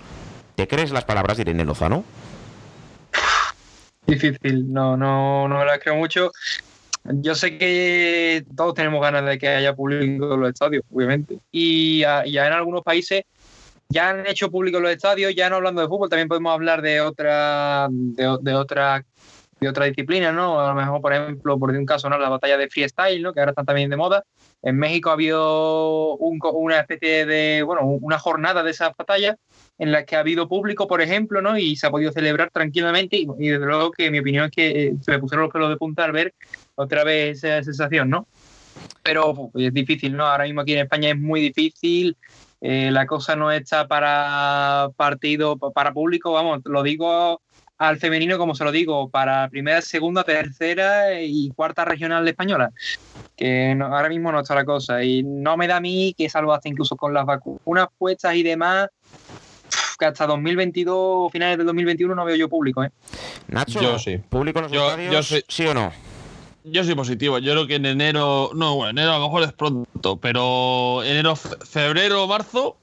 ¿te 0.56 0.68
crees 0.68 0.92
las 0.92 1.06
palabras 1.06 1.38
de 1.38 1.42
Irene 1.42 1.66
Lozano? 1.66 2.04
Difícil, 4.08 4.72
no, 4.72 4.96
no, 4.96 5.50
no 5.50 5.60
me 5.60 5.66
las 5.66 5.80
creo 5.80 5.96
mucho. 5.96 6.32
Yo 7.10 7.36
sé 7.36 7.58
que 7.58 8.46
todos 8.56 8.74
tenemos 8.74 9.02
ganas 9.02 9.26
de 9.26 9.38
que 9.38 9.48
haya 9.48 9.76
público 9.76 10.34
en 10.34 10.40
los 10.42 10.50
estadios, 10.50 10.84
obviamente. 10.92 11.40
Y 11.52 12.00
ya, 12.00 12.24
en 12.24 12.54
algunos 12.54 12.84
países 12.84 13.24
ya 13.90 14.10
han 14.10 14.28
hecho 14.28 14.52
público 14.52 14.80
los 14.80 14.92
estadios, 14.92 15.34
ya 15.34 15.50
no 15.50 15.58
hablando 15.58 15.82
de 15.82 15.88
fútbol, 15.88 16.10
también 16.10 16.28
podemos 16.28 16.54
hablar 16.54 16.82
de 16.82 17.00
otra, 17.00 17.88
de, 17.90 18.38
de 18.42 18.54
otra 18.54 19.06
de 19.60 19.70
otra 19.70 19.86
disciplina, 19.86 20.32
¿no? 20.32 20.60
A 20.60 20.70
lo 20.70 20.76
mejor, 20.76 21.02
por 21.02 21.14
ejemplo, 21.14 21.58
por 21.58 21.72
un 21.72 21.86
caso, 21.86 22.10
¿no? 22.10 22.18
La 22.18 22.30
batalla 22.30 22.58
de 22.58 22.70
freestyle, 22.70 23.22
¿no? 23.22 23.34
Que 23.34 23.40
ahora 23.40 23.52
están 23.52 23.66
también 23.66 23.90
de 23.90 23.98
moda. 23.98 24.24
En 24.62 24.78
México 24.78 25.10
ha 25.10 25.14
habido 25.14 26.16
una 26.18 26.80
especie 26.80 27.26
de, 27.26 27.64
bueno, 27.64 27.82
una 27.84 28.20
jornada 28.20 28.64
de 28.64 28.72
esas 28.72 28.96
batallas 28.96 29.36
en 29.80 29.92
las 29.92 30.06
que 30.06 30.16
ha 30.16 30.20
habido 30.20 30.48
público, 30.48 30.88
por 30.88 31.02
ejemplo, 31.02 31.42
¿no? 31.42 31.58
Y 31.58 31.76
se 31.76 31.88
ha 31.88 31.92
podido 31.92 32.12
celebrar 32.12 32.52
tranquilamente 32.52 33.18
y, 33.18 33.26
desde 33.26 33.66
luego 33.66 33.92
que 33.92 34.12
mi 34.12 34.20
opinión 34.20 34.46
es 34.46 34.52
que 34.52 34.84
eh, 34.88 34.94
se 35.02 35.12
me 35.12 35.20
pusieron 35.20 35.44
los 35.44 35.54
pelos 35.54 35.70
de 35.70 35.78
punta 35.78 36.06
al 36.06 36.12
ver 36.12 36.34
otra 36.76 37.04
vez 37.04 37.44
esa 37.44 37.64
sensación, 37.64 38.10
¿no? 38.10 38.28
Pero 39.02 39.52
es 39.56 39.74
difícil, 39.74 40.16
¿no? 40.16 40.26
Ahora 40.26 40.44
mismo 40.44 40.62
aquí 40.62 40.74
en 40.74 40.80
España 40.80 41.10
es 41.10 41.18
muy 41.18 41.42
difícil, 41.42 42.16
eh, 42.62 42.90
la 42.92 43.06
cosa 43.06 43.36
no 43.36 43.52
está 43.52 43.88
para 43.88 44.90
partido, 44.96 45.58
para 45.58 45.94
público, 45.94 46.32
vamos, 46.32 46.62
lo 46.66 46.84
digo 46.84 47.42
al 47.78 47.98
femenino, 47.98 48.38
como 48.38 48.56
se 48.56 48.64
lo 48.64 48.72
digo, 48.72 49.10
para 49.10 49.48
primera, 49.50 49.82
segunda, 49.82 50.24
tercera 50.24 51.22
y 51.22 51.50
cuarta 51.50 51.86
regional 51.86 52.28
española. 52.28 52.72
Que 53.36 53.78
ahora 53.80 54.10
mismo 54.10 54.32
no 54.32 54.40
está 54.40 54.56
la 54.56 54.66
cosa. 54.66 55.04
Y 55.04 55.24
no 55.24 55.58
me 55.58 55.68
da 55.68 55.78
a 55.78 55.82
mí 55.82 56.16
que 56.18 56.30
salvo 56.30 56.54
hasta 56.54 56.70
incluso 56.70 56.96
con 56.96 57.14
las 57.14 57.26
vacunas 57.26 57.88
puestas 57.98 58.36
y 58.36 58.44
demás, 58.44 58.88
que 60.00 60.06
hasta 60.06 60.26
2022, 60.28 61.32
finales 61.32 61.58
del 61.58 61.68
2021, 61.68 62.16
no 62.16 62.26
veo 62.26 62.36
yo 62.36 62.50
público. 62.50 62.84
¿eh? 62.84 62.92
Nacho, 63.48 63.82
yo 63.82 64.00
sí. 64.00 64.18
¿público 64.18 64.62
los 64.62 64.72
estadios? 64.72 65.44
¿Sí 65.48 65.68
o 65.68 65.74
no? 65.74 65.92
Yo 66.64 66.84
soy 66.84 66.96
positivo. 66.96 67.38
Yo 67.40 67.54
creo 67.54 67.68
que 67.68 67.76
en 67.76 67.86
enero, 67.86 68.52
no, 68.54 68.76
bueno, 68.76 68.90
enero 68.90 69.14
a 69.14 69.20
lo 69.20 69.26
mejor 69.26 69.44
es 69.44 69.54
pronto, 69.54 70.18
pero 70.18 71.02
enero, 71.04 71.36
febrero, 71.36 72.28
marzo, 72.28 72.78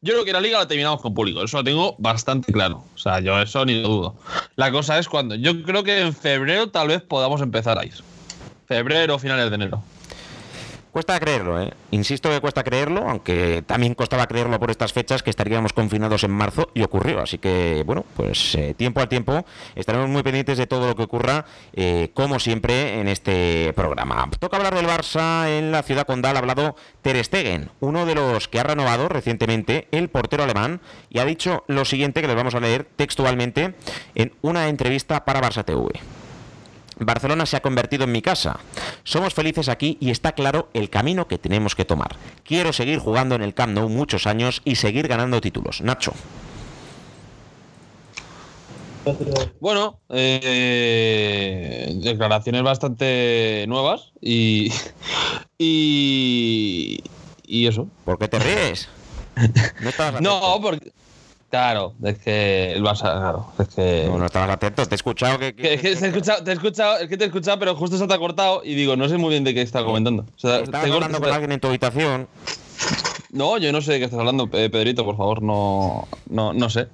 yo 0.00 0.14
creo 0.14 0.24
que 0.24 0.32
la 0.32 0.40
liga 0.40 0.58
la 0.58 0.68
terminamos 0.68 1.00
con 1.00 1.14
público, 1.14 1.42
eso 1.42 1.58
lo 1.58 1.64
tengo 1.64 1.94
bastante 1.98 2.52
claro. 2.52 2.84
O 2.94 2.98
sea, 2.98 3.20
yo 3.20 3.40
eso 3.40 3.64
ni 3.64 3.80
lo 3.80 3.88
dudo. 3.88 4.14
La 4.56 4.70
cosa 4.70 4.98
es 4.98 5.08
cuando. 5.08 5.34
Yo 5.34 5.62
creo 5.62 5.82
que 5.84 6.00
en 6.00 6.14
febrero 6.14 6.68
tal 6.68 6.88
vez 6.88 7.02
podamos 7.02 7.40
empezar 7.40 7.78
a 7.78 7.84
ir. 7.84 7.94
Febrero, 8.66 9.18
finales 9.18 9.50
de 9.50 9.54
enero. 9.56 9.82
Cuesta 10.92 11.20
creerlo, 11.20 11.62
¿eh? 11.62 11.72
Insisto 11.92 12.30
que 12.30 12.40
cuesta 12.40 12.64
creerlo, 12.64 13.08
aunque 13.08 13.62
también 13.64 13.94
costaba 13.94 14.26
creerlo 14.26 14.58
por 14.58 14.72
estas 14.72 14.92
fechas 14.92 15.22
que 15.22 15.30
estaríamos 15.30 15.72
confinados 15.72 16.24
en 16.24 16.32
marzo 16.32 16.68
y 16.74 16.82
ocurrió. 16.82 17.20
Así 17.20 17.38
que, 17.38 17.84
bueno, 17.86 18.04
pues 18.16 18.56
eh, 18.56 18.74
tiempo 18.74 19.00
al 19.00 19.08
tiempo 19.08 19.44
estaremos 19.76 20.08
muy 20.08 20.24
pendientes 20.24 20.58
de 20.58 20.66
todo 20.66 20.88
lo 20.88 20.96
que 20.96 21.04
ocurra, 21.04 21.44
eh, 21.74 22.10
como 22.12 22.40
siempre, 22.40 23.00
en 23.00 23.06
este 23.06 23.72
programa. 23.74 24.28
Toca 24.40 24.56
hablar 24.56 24.74
del 24.74 24.86
Barça 24.86 25.48
en 25.48 25.70
la 25.70 25.84
ciudad 25.84 26.06
condal. 26.06 26.34
Ha 26.34 26.40
hablado 26.40 26.74
Ter 27.02 27.24
Stegen, 27.24 27.70
uno 27.78 28.04
de 28.04 28.16
los 28.16 28.48
que 28.48 28.58
ha 28.58 28.64
renovado 28.64 29.08
recientemente 29.08 29.86
el 29.92 30.08
portero 30.08 30.42
alemán, 30.42 30.80
y 31.08 31.20
ha 31.20 31.24
dicho 31.24 31.62
lo 31.68 31.84
siguiente 31.84 32.20
que 32.20 32.26
les 32.26 32.36
vamos 32.36 32.56
a 32.56 32.60
leer 32.60 32.88
textualmente 32.96 33.74
en 34.16 34.32
una 34.42 34.68
entrevista 34.68 35.24
para 35.24 35.40
Barça 35.40 35.64
TV. 35.64 36.19
Barcelona 37.04 37.46
se 37.46 37.56
ha 37.56 37.62
convertido 37.62 38.04
en 38.04 38.12
mi 38.12 38.22
casa. 38.22 38.60
Somos 39.04 39.34
felices 39.34 39.68
aquí 39.68 39.96
y 40.00 40.10
está 40.10 40.32
claro 40.32 40.68
el 40.74 40.90
camino 40.90 41.26
que 41.28 41.38
tenemos 41.38 41.74
que 41.74 41.84
tomar. 41.84 42.16
Quiero 42.44 42.72
seguir 42.72 42.98
jugando 42.98 43.34
en 43.34 43.42
el 43.42 43.54
Camp 43.54 43.74
Nou 43.74 43.88
muchos 43.88 44.26
años 44.26 44.62
y 44.64 44.76
seguir 44.76 45.08
ganando 45.08 45.40
títulos. 45.40 45.80
Nacho. 45.80 46.12
Bueno, 49.60 50.00
eh, 50.10 51.92
declaraciones 52.02 52.62
bastante 52.62 53.64
nuevas 53.66 54.12
y, 54.20 54.70
y, 55.58 57.02
y 57.46 57.66
eso. 57.66 57.88
¿Por 58.04 58.18
qué 58.18 58.28
te 58.28 58.38
ríes? 58.38 58.88
No, 60.20 60.20
no 60.20 60.60
porque 60.60 60.92
Claro, 61.50 61.94
es 62.04 62.16
que 62.18 62.72
el 62.74 62.82
Barça, 62.84 63.00
claro, 63.00 63.46
es 63.58 63.68
que... 63.74 64.04
No, 64.06 64.18
no 64.18 64.26
estabas 64.26 64.50
atento, 64.50 64.86
te 64.86 64.94
he 64.94 64.96
escuchado 64.96 65.36
que... 65.36 65.52
te 65.52 65.74
he 65.74 65.90
escuchado, 65.90 66.44
te 66.44 66.52
he 66.52 66.54
escuchado, 66.54 66.98
es 66.98 67.08
que 67.08 67.16
te 67.16 67.24
he 67.24 67.26
escuchado, 67.26 67.58
pero 67.58 67.74
justo 67.74 67.98
se 67.98 68.06
te 68.06 68.14
ha 68.14 68.18
cortado 68.18 68.62
y 68.64 68.76
digo, 68.76 68.94
no 68.94 69.08
sé 69.08 69.18
muy 69.18 69.30
bien 69.30 69.42
de 69.42 69.52
qué 69.52 69.62
está 69.62 69.82
comentando. 69.82 70.22
O 70.22 70.38
sea, 70.38 70.60
¿Estás 70.60 70.88
hablando 70.88 71.20
con 71.20 71.30
alguien 71.30 71.50
en 71.50 71.58
tu 71.58 71.66
habitación? 71.66 72.28
No, 73.32 73.58
yo 73.58 73.70
no 73.70 73.80
sé 73.80 73.92
de 73.92 73.98
qué 74.00 74.04
estás 74.06 74.18
hablando, 74.18 74.48
Pedrito, 74.48 75.04
por 75.04 75.16
favor, 75.16 75.42
no, 75.42 76.08
no, 76.28 76.52
no 76.52 76.68
sé. 76.68 76.88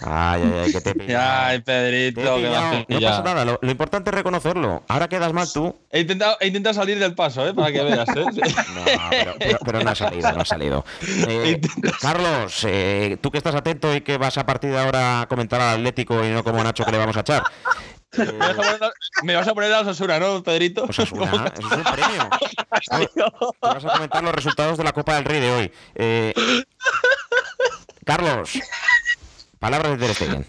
Ay, 0.00 0.42
ay, 0.42 0.52
ay, 0.64 0.72
que 0.72 0.80
te 0.80 0.94
pilla. 0.94 1.46
Ay, 1.46 1.60
Pedrito, 1.60 2.20
que 2.36 2.94
No 2.94 3.00
pasa 3.00 3.22
nada, 3.22 3.44
lo, 3.44 3.58
importante 3.62 4.08
es 4.10 4.14
reconocerlo. 4.14 4.82
Ahora 4.88 5.08
quedas 5.08 5.32
mal 5.32 5.46
tú. 5.52 5.76
He 5.90 6.00
intentado, 6.00 6.36
he 6.40 6.46
intentado 6.46 6.74
salir 6.74 6.98
del 6.98 7.14
paso, 7.14 7.46
¿eh? 7.46 7.52
Para 7.52 7.70
que 7.70 7.82
veas, 7.82 8.08
¿eh? 8.16 8.24
No, 8.74 9.56
pero, 9.64 9.82
no 9.82 9.90
ha 9.90 9.94
salido, 9.94 10.32
no 10.32 10.40
ha 10.40 10.44
salido. 10.44 10.84
Eh, 11.28 11.60
Carlos, 12.00 12.64
eh, 12.66 13.18
tú 13.20 13.30
que 13.30 13.38
estás 13.38 13.54
atento 13.54 13.94
y 13.94 14.00
que 14.00 14.16
vas 14.18 14.38
a 14.38 14.46
partir 14.46 14.70
de 14.70 14.78
ahora 14.78 15.22
a 15.22 15.26
comentar 15.26 15.60
al 15.60 15.78
Atlético 15.78 16.24
y 16.24 16.30
no 16.30 16.42
como 16.42 16.62
Nacho 16.62 16.84
que 16.84 16.92
le 16.92 16.98
vamos 16.98 17.16
a 17.16 17.20
echar. 17.20 17.42
Me 19.22 19.34
vas 19.34 19.48
a 19.48 19.54
poner 19.54 19.72
a 19.72 19.82
la 19.82 19.84
Sosura, 19.84 20.18
¿no, 20.18 20.42
Pedrito? 20.42 20.84
Osasuna, 20.84 21.52
eso 21.54 21.68
es 21.68 21.76
un 21.76 21.84
premio. 21.84 22.30
Te 23.60 23.66
vas 23.66 23.84
a 23.84 23.92
comentar 23.92 24.24
los 24.24 24.34
resultados 24.34 24.78
de 24.78 24.84
la 24.84 24.92
Copa 24.92 25.16
del 25.16 25.24
Rey 25.24 25.40
de 25.40 25.50
hoy. 25.50 25.72
Eh, 25.94 26.34
Carlos, 28.04 28.58
palabras 29.58 29.92
de 29.92 30.06
Ter 30.06 30.14
Stegen. 30.14 30.46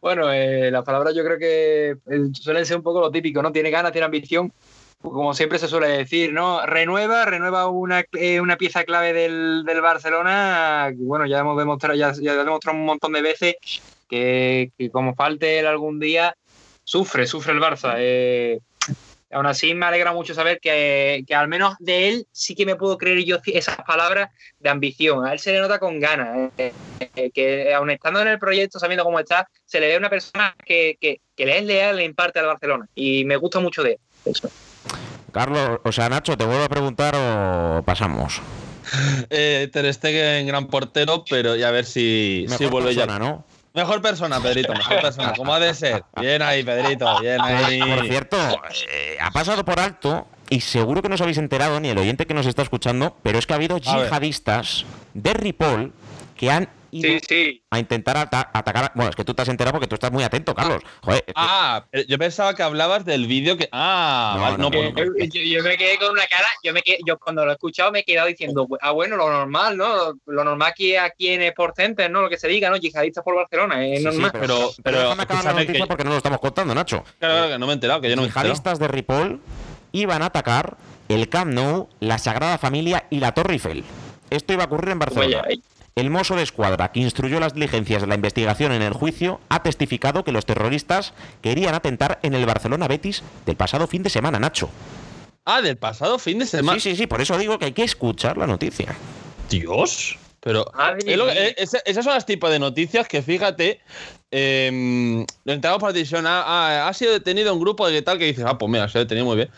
Bueno, 0.00 0.32
eh, 0.32 0.70
las 0.70 0.84
palabras 0.84 1.14
yo 1.14 1.24
creo 1.24 1.38
que 1.38 1.90
eh, 1.90 2.20
suelen 2.32 2.66
ser 2.66 2.76
un 2.78 2.82
poco 2.82 3.00
lo 3.00 3.10
típico, 3.10 3.42
¿no? 3.42 3.52
Tiene 3.52 3.70
ganas, 3.70 3.92
tiene 3.92 4.06
ambición, 4.06 4.52
como 5.00 5.34
siempre 5.34 5.58
se 5.58 5.68
suele 5.68 5.88
decir, 5.88 6.32
¿no? 6.32 6.64
Renueva, 6.66 7.24
renueva 7.24 7.68
una, 7.68 8.04
una 8.40 8.56
pieza 8.56 8.84
clave 8.84 9.12
del, 9.12 9.64
del 9.64 9.80
Barcelona, 9.80 10.92
bueno, 10.96 11.26
ya 11.26 11.40
hemos 11.40 11.56
demostrado, 11.56 11.96
ya, 11.96 12.12
ya 12.12 12.34
demostrado 12.34 12.78
un 12.78 12.86
montón 12.86 13.12
de 13.12 13.22
veces 13.22 13.54
que, 14.08 14.72
como 14.92 15.14
falte 15.14 15.58
él 15.58 15.66
algún 15.66 15.98
día, 16.00 16.36
sufre, 16.84 17.26
sufre 17.26 17.52
el 17.52 17.60
Barça. 17.60 17.94
Eh, 17.98 18.60
aún 19.30 19.46
así 19.46 19.74
me 19.74 19.86
alegra 19.86 20.12
mucho 20.12 20.34
saber 20.34 20.60
que, 20.60 21.24
al 21.34 21.48
menos 21.48 21.74
de 21.78 22.08
él 22.08 22.26
sí 22.32 22.54
que 22.54 22.66
me 22.66 22.76
puedo 22.76 22.96
creer 22.96 23.24
yo 23.24 23.38
esas 23.46 23.76
palabras 23.86 24.30
de 24.58 24.70
ambición. 24.70 25.26
A 25.26 25.32
él 25.32 25.38
se 25.38 25.52
le 25.52 25.60
nota 25.60 25.78
con 25.78 26.00
ganas, 26.00 26.50
eh, 26.58 26.72
eh, 27.16 27.30
que 27.30 27.74
aún 27.74 27.90
estando 27.90 28.20
en 28.20 28.28
el 28.28 28.38
proyecto, 28.38 28.78
sabiendo 28.78 29.04
cómo 29.04 29.20
está, 29.20 29.48
se 29.64 29.80
le 29.80 29.88
ve 29.88 29.96
una 29.96 30.10
persona 30.10 30.54
que, 30.64 30.96
que, 31.00 31.20
le 31.44 31.58
es 31.58 31.64
leal, 31.64 31.96
le 31.96 32.04
imparte 32.04 32.38
al 32.38 32.46
Barcelona. 32.46 32.88
Y 32.94 33.24
me 33.24 33.36
gusta 33.36 33.60
mucho 33.60 33.82
de 33.82 33.98
él. 34.24 34.34
Carlos, 35.32 35.80
o 35.84 35.92
sea, 35.92 36.08
Nacho, 36.08 36.36
¿te 36.36 36.44
vuelvo 36.44 36.64
a 36.64 36.68
preguntar 36.68 37.14
o 37.14 37.82
pasamos? 37.84 38.40
Eh, 39.30 39.68
Ter 39.72 39.92
Stegen, 39.92 40.46
gran 40.46 40.68
portero, 40.68 41.24
pero 41.28 41.56
ya 41.56 41.68
a 41.68 41.72
ver 41.72 41.84
si, 41.84 42.46
si 42.56 42.66
vuelve 42.66 42.94
ya. 42.94 43.06
¿no? 43.06 43.44
Mejor 43.76 44.00
persona, 44.00 44.40
Pedrito, 44.40 44.72
mejor 44.72 45.02
persona, 45.02 45.34
como 45.36 45.52
ha 45.52 45.60
de 45.60 45.74
ser. 45.74 46.02
Bien 46.18 46.40
ahí, 46.40 46.64
Pedrito, 46.64 47.20
bien 47.20 47.38
ahí. 47.42 47.78
Por 47.78 48.06
cierto, 48.06 48.36
eh, 48.90 49.18
ha 49.20 49.30
pasado 49.30 49.66
por 49.66 49.78
alto 49.78 50.26
y 50.48 50.62
seguro 50.62 51.02
que 51.02 51.10
no 51.10 51.16
os 51.16 51.20
habéis 51.20 51.36
enterado, 51.36 51.78
ni 51.78 51.90
el 51.90 51.98
oyente 51.98 52.24
que 52.24 52.32
nos 52.32 52.46
está 52.46 52.62
escuchando, 52.62 53.18
pero 53.22 53.38
es 53.38 53.46
que 53.46 53.52
ha 53.52 53.56
habido 53.56 53.76
yihadistas 53.76 54.86
de 55.12 55.34
Ripoll 55.34 55.92
que 56.36 56.50
han 56.50 56.70
sí, 57.00 57.20
sí. 57.28 57.62
a 57.70 57.78
intentar 57.78 58.16
atacar. 58.16 58.92
Bueno, 58.94 59.10
es 59.10 59.16
que 59.16 59.24
tú 59.24 59.34
te 59.34 59.42
has 59.42 59.48
enterado 59.48 59.72
porque 59.72 59.86
tú 59.86 59.94
estás 59.94 60.12
muy 60.12 60.22
atento, 60.24 60.54
Carlos. 60.54 60.82
ah, 61.34 61.84
yo 62.08 62.18
pensaba 62.18 62.54
que 62.54 62.62
hablabas 62.62 63.04
del 63.04 63.26
vídeo 63.26 63.56
que. 63.56 63.68
Ah, 63.72 64.56
no, 64.58 64.70
pues, 64.70 64.92
yo, 64.94 65.62
me 65.62 65.76
quedé 65.76 65.98
con 65.98 66.10
una 66.10 66.26
cara. 66.26 66.48
Yo, 66.62 66.72
me 66.72 66.82
yo 67.04 67.18
cuando 67.18 67.44
lo 67.44 67.50
he 67.52 67.54
escuchado 67.54 67.92
me 67.92 68.00
he 68.00 68.04
quedado 68.04 68.28
diciendo, 68.28 68.66
ah, 68.80 68.90
bueno, 68.92 69.16
lo 69.16 69.30
normal, 69.30 69.76
¿no? 69.76 70.14
Lo 70.26 70.44
normal 70.44 70.72
que 70.76 70.98
aquí 70.98 71.28
en 71.28 71.42
Sport 71.42 71.76
Center, 71.76 72.10
¿no? 72.10 72.22
Lo 72.22 72.28
que 72.28 72.38
se 72.38 72.48
diga, 72.48 72.70
¿no? 72.70 72.76
Yihadistas 72.76 73.24
por 73.24 73.36
Barcelona, 73.36 73.86
es 73.86 74.02
normal. 74.02 74.30
pero, 74.32 74.70
pero, 74.82 75.00
déjame 75.00 75.22
acabar 75.22 75.44
la 75.44 75.52
noticia 75.52 75.86
porque 75.86 76.04
no 76.04 76.10
lo 76.10 76.16
estamos 76.16 76.40
contando, 76.40 76.74
Nacho. 76.74 77.04
Claro, 77.18 77.34
claro, 77.34 77.48
que 77.50 77.58
no 77.58 77.66
me 77.66 77.72
he 77.72 77.74
enterado, 77.74 78.00
que 78.00 78.10
yo 78.10 78.16
no 78.16 78.22
me 78.22 78.28
he 78.28 78.30
Yihadistas 78.30 78.78
de 78.78 78.88
Ripoll 78.88 79.40
iban 79.92 80.22
a 80.22 80.26
atacar 80.26 80.76
el 81.08 81.28
Camp 81.28 81.52
Nou, 81.52 81.88
la 82.00 82.18
Sagrada 82.18 82.58
Familia 82.58 83.06
y 83.10 83.20
la 83.20 83.32
Torre 83.32 83.54
Eiffel. 83.54 83.84
Esto 84.30 84.52
iba 84.52 84.64
a 84.64 84.66
ocurrir 84.66 84.90
en 84.90 84.98
Barcelona. 84.98 85.44
El 85.96 86.10
mozo 86.10 86.36
de 86.36 86.42
escuadra 86.42 86.92
que 86.92 87.00
instruyó 87.00 87.40
las 87.40 87.54
diligencias 87.54 88.02
de 88.02 88.06
la 88.06 88.16
investigación 88.16 88.70
en 88.72 88.82
el 88.82 88.92
juicio 88.92 89.40
ha 89.48 89.62
testificado 89.62 90.24
que 90.24 90.32
los 90.32 90.44
terroristas 90.44 91.14
querían 91.40 91.74
atentar 91.74 92.18
en 92.22 92.34
el 92.34 92.44
Barcelona 92.44 92.86
Betis 92.86 93.22
del 93.46 93.56
pasado 93.56 93.86
fin 93.86 94.02
de 94.02 94.10
semana, 94.10 94.38
Nacho. 94.38 94.68
Ah, 95.46 95.62
del 95.62 95.78
pasado 95.78 96.18
fin 96.18 96.38
de 96.38 96.44
semana. 96.44 96.78
Sí, 96.78 96.90
sí, 96.90 96.96
sí, 96.96 97.06
por 97.06 97.22
eso 97.22 97.38
digo 97.38 97.58
que 97.58 97.64
hay 97.64 97.72
que 97.72 97.82
escuchar 97.82 98.36
la 98.36 98.46
noticia. 98.46 98.94
Dios. 99.48 100.18
Pero 100.40 100.70
eh, 101.06 101.56
esas 101.56 102.04
son 102.04 102.12
las 102.12 102.26
tipos 102.26 102.50
de 102.50 102.58
noticias 102.58 103.08
que 103.08 103.22
fíjate, 103.22 103.80
eh, 104.30 105.24
entramos 105.46 105.80
por 105.80 105.94
la 105.94 106.40
ha, 106.42 106.88
ha, 106.88 106.92
sido 106.92 107.14
detenido 107.14 107.54
un 107.54 107.60
grupo 107.60 107.88
de 107.88 108.02
tal 108.02 108.18
que 108.18 108.26
dices, 108.26 108.44
ah, 108.46 108.58
pues 108.58 108.70
mira, 108.70 108.86
se 108.90 108.98
ha 108.98 109.00
detenido 109.00 109.24
muy 109.24 109.36
bien. 109.36 109.48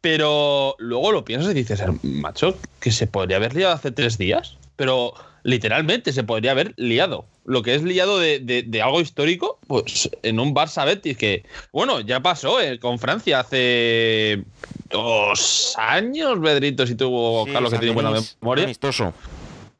Pero 0.00 0.76
luego 0.78 1.12
lo 1.12 1.26
piensas 1.26 1.50
y 1.50 1.54
dices, 1.54 1.82
macho, 2.02 2.56
que 2.80 2.90
se 2.90 3.06
podría 3.06 3.36
haber 3.36 3.54
liado 3.54 3.74
hace 3.74 3.90
tres 3.90 4.16
días. 4.16 4.56
Pero 4.76 5.14
literalmente 5.44 6.12
se 6.12 6.24
podría 6.24 6.50
haber 6.50 6.74
liado. 6.76 7.26
Lo 7.44 7.62
que 7.62 7.74
es 7.74 7.82
liado 7.82 8.18
de, 8.18 8.80
algo 8.82 9.00
histórico, 9.00 9.58
pues 9.68 10.10
en 10.22 10.40
un 10.40 10.54
Barça 10.54 10.84
Betis 10.84 11.16
que, 11.16 11.44
bueno, 11.72 12.00
ya 12.00 12.20
pasó 12.20 12.60
eh, 12.60 12.80
con 12.80 12.98
Francia 12.98 13.40
hace 13.40 14.42
dos 14.90 15.74
años, 15.78 16.40
Bedrito, 16.40 16.86
si 16.86 16.96
tuvo 16.96 17.46
Carlos 17.46 17.72
que 17.72 17.78
tiene 17.78 17.94
buena 17.94 18.12
memoria. 18.40 18.64
Amistoso 18.64 19.12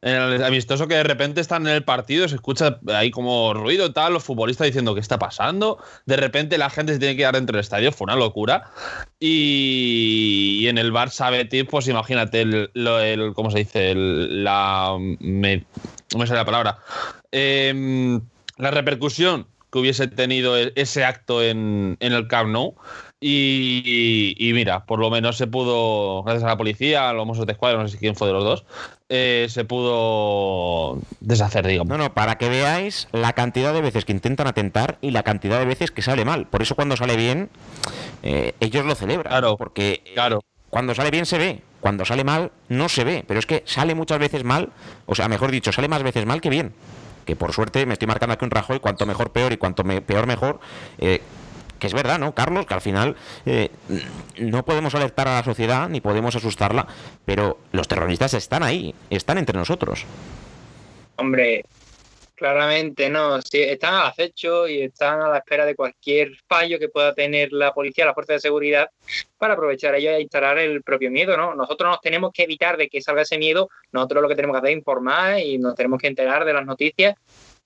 en 0.05 0.13
el 0.17 0.45
amistoso 0.45 0.87
que 0.87 0.97
de 0.97 1.03
repente 1.03 1.41
están 1.41 1.67
en 1.67 1.73
el 1.73 1.83
partido, 1.83 2.29
se 2.29 2.35
escucha 2.35 2.79
ahí 2.89 3.11
como 3.11 3.55
ruido 3.55 3.95
tal, 3.95 4.13
los 4.13 4.23
futbolistas 4.23 4.67
diciendo 4.67 4.95
qué 4.95 5.01
está 5.01 5.19
pasando, 5.19 5.83
de 6.05 6.19
repente 6.19 6.59
la 6.59 6.69
gente 6.69 6.93
se 6.93 6.99
tiene 6.99 7.15
que 7.15 7.23
quedar 7.23 7.37
dentro 7.37 7.57
del 7.57 7.63
estadio, 7.63 7.91
fue 7.91 8.05
una 8.05 8.17
locura. 8.17 8.71
Y, 9.19 10.67
en 10.69 10.77
el 10.77 10.93
Barça 10.93 11.31
Betis, 11.31 11.65
pues 11.65 11.89
imagínate, 11.89 12.43
el, 12.43 13.33
¿cómo 13.35 13.51
se 13.51 13.59
dice? 13.61 13.93
El, 13.93 14.45
la... 14.45 14.95
Me, 14.99 15.65
no 16.13 16.19
me 16.19 16.27
la 16.27 16.45
palabra. 16.45 16.79
Em, 17.33 18.21
la 18.59 18.71
repercusión 18.71 19.47
que 19.73 19.79
hubiese 19.79 20.07
tenido 20.07 20.59
e, 20.59 20.73
ese 20.77 21.07
acto 21.07 21.43
en, 21.43 21.97
en 22.01 22.13
el 22.13 22.29
Camp 22.29 22.51
Nou 22.51 22.77
y, 23.27 24.51
mira, 24.53 24.85
por 24.85 24.99
lo 24.99 25.09
menos 25.09 25.39
se 25.39 25.47
pudo, 25.47 26.23
gracias 26.25 26.45
a 26.45 26.49
la 26.49 26.57
policía, 26.59 27.09
a 27.09 27.15
los 27.15 27.27
Mossos 27.27 27.47
de 27.47 27.53
Escuadra, 27.53 27.81
no 27.81 27.89
sé 27.89 27.97
quién 27.97 28.15
fue 28.17 28.27
de 28.27 28.35
los 28.35 28.45
dos, 28.45 28.65
eh, 29.09 29.47
se 29.49 29.65
pudo 29.65 30.99
deshacer, 31.21 31.67
digamos. 31.67 31.89
No, 31.89 31.97
no, 31.97 32.13
para 32.13 32.37
que 32.37 32.51
veáis 32.51 33.09
la 33.13 33.33
cantidad 33.33 33.73
de 33.73 33.81
veces 33.81 34.05
que 34.05 34.13
intentan 34.13 34.47
atentar 34.47 34.99
y 35.01 35.11
la 35.11 35.23
cantidad 35.23 35.59
de 35.59 35.65
veces 35.65 35.91
que 35.91 36.03
sale 36.03 36.27
mal. 36.27 36.47
Por 36.49 36.61
eso 36.61 36.75
cuando 36.75 36.99
sale 36.99 37.17
bien, 37.17 37.49
eh, 38.23 38.53
ellos 38.61 38.85
lo 38.85 38.95
celebran. 38.95 39.31
Claro, 39.31 39.57
porque 39.57 40.03
eh, 40.05 40.13
claro. 40.13 40.41
cuando 40.69 40.95
sale 40.95 41.11
bien 41.11 41.25
se 41.25 41.39
ve, 41.39 41.63
cuando 41.81 42.05
sale 42.05 42.25
mal 42.25 42.53
no 42.69 42.91
se 42.91 43.05
ve. 43.05 43.25
Pero 43.27 43.41
es 43.41 43.47
que 43.47 43.63
sale 43.65 43.95
muchas 43.95 44.19
veces 44.19 44.45
mal, 44.45 44.69
o 45.07 45.15
sea, 45.15 45.29
mejor 45.29 45.51
dicho, 45.51 45.73
sale 45.73 45.89
más 45.89 46.03
veces 46.03 46.27
mal 46.27 46.43
que 46.43 46.51
bien. 46.51 46.75
Que 47.25 47.37
por 47.37 47.55
suerte 47.55 47.87
me 47.87 47.95
estoy 47.95 48.07
marcando 48.07 48.35
aquí 48.35 48.45
un 48.45 48.51
rajo 48.51 48.75
y 48.75 48.81
cuanto 48.81 49.07
mejor 49.07 49.31
peor 49.31 49.51
y 49.55 49.57
cuanto 49.57 49.83
peor 49.83 50.27
mejor 50.27 50.61
es 51.87 51.95
verdad, 51.95 52.19
¿no, 52.19 52.35
Carlos? 52.35 52.67
Que 52.67 52.75
al 52.75 52.81
final 52.81 53.17
eh, 53.47 53.71
no 54.39 54.65
podemos 54.65 54.95
alertar 54.95 55.29
a 55.29 55.35
la 55.37 55.45
sociedad 55.45 55.89
ni 55.89 56.01
podemos 56.01 56.37
asustarla, 56.37 56.87
pero 57.25 57.59
los 57.73 57.89
terroristas 57.89 58.35
están 58.35 58.63
ahí, 58.63 58.95
están 59.11 59.39
entre 59.39 59.59
nosotros. 59.59 60.05
Hombre, 61.17 61.65
claramente 62.35 63.09
no, 63.09 63.41
sí, 63.41 63.63
están 63.63 63.95
al 63.95 64.09
acecho 64.09 64.67
y 64.67 64.83
están 64.83 65.21
a 65.23 65.29
la 65.29 65.39
espera 65.39 65.65
de 65.65 65.75
cualquier 65.75 66.33
fallo 66.49 66.79
que 66.79 66.89
pueda 66.89 67.15
tener 67.15 67.53
la 67.53 67.73
policía, 67.73 68.05
la 68.05 68.15
fuerza 68.15 68.35
de 68.35 68.41
seguridad, 68.41 68.91
para 69.39 69.55
aprovechar 69.55 69.95
ello 69.95 70.11
e 70.11 70.23
instalar 70.23 70.59
el 70.59 70.83
propio 70.83 71.11
miedo, 71.11 71.37
¿no? 71.37 71.55
Nosotros 71.55 71.91
nos 71.91 72.01
tenemos 72.01 72.33
que 72.33 72.43
evitar 72.43 72.77
de 72.77 72.89
que 72.89 73.01
salga 73.01 73.23
ese 73.23 73.39
miedo, 73.39 73.69
nosotros 73.93 74.23
lo 74.23 74.29
que 74.29 74.35
tenemos 74.35 74.55
que 74.55 74.59
hacer 74.59 74.71
es 74.71 74.79
informar 74.79 75.39
y 75.39 75.59
nos 75.59 75.75
tenemos 75.75 76.01
que 76.01 76.09
enterar 76.09 76.45
de 76.45 76.53
las 76.53 76.67
noticias 76.67 77.15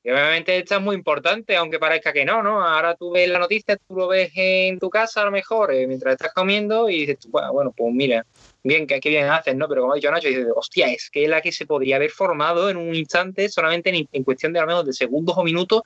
y 0.02 0.11
obviamente 0.11 0.56
esto 0.56 0.76
es 0.76 0.80
muy 0.80 0.94
importante, 0.94 1.56
aunque 1.56 1.78
parezca 1.78 2.12
que 2.12 2.24
no, 2.24 2.42
¿no? 2.42 2.64
Ahora 2.64 2.94
tú 2.94 3.11
ves 3.11 3.28
la 3.28 3.38
noticia, 3.38 3.76
tú 3.76 3.96
lo 3.96 4.08
ves 4.08 4.30
en 4.37 4.78
tu 4.78 4.88
casa 4.88 5.22
a 5.22 5.24
lo 5.24 5.30
mejor, 5.30 5.72
eh, 5.72 5.87
mientras 5.87 6.12
estás 6.12 6.32
comiendo, 6.32 6.88
y 6.88 7.04
dices, 7.04 7.28
bueno, 7.30 7.72
pues 7.76 7.92
mira, 7.92 8.24
bien, 8.62 8.87
que 8.87 9.00
bien 9.08 9.28
haces, 9.28 9.56
¿no? 9.56 9.68
Pero 9.68 9.82
como 9.82 9.92
ha 9.92 9.96
dicho 9.96 10.11
Nacho, 10.11 10.28
dices, 10.28 10.46
hostia, 10.54 10.87
es 10.88 11.11
que 11.11 11.26
la 11.26 11.40
que 11.40 11.50
se 11.50 11.66
podría 11.66 11.96
haber 11.96 12.11
formado 12.11 12.70
en 12.70 12.76
un 12.76 12.94
instante, 12.94 13.48
solamente 13.48 13.92
en, 14.11 14.24
cuestión 14.24 14.52
de 14.52 14.61
al 14.61 14.66
menos 14.66 14.87
de 14.87 14.92
segundos 14.92 15.37
o 15.37 15.42
minutos, 15.42 15.82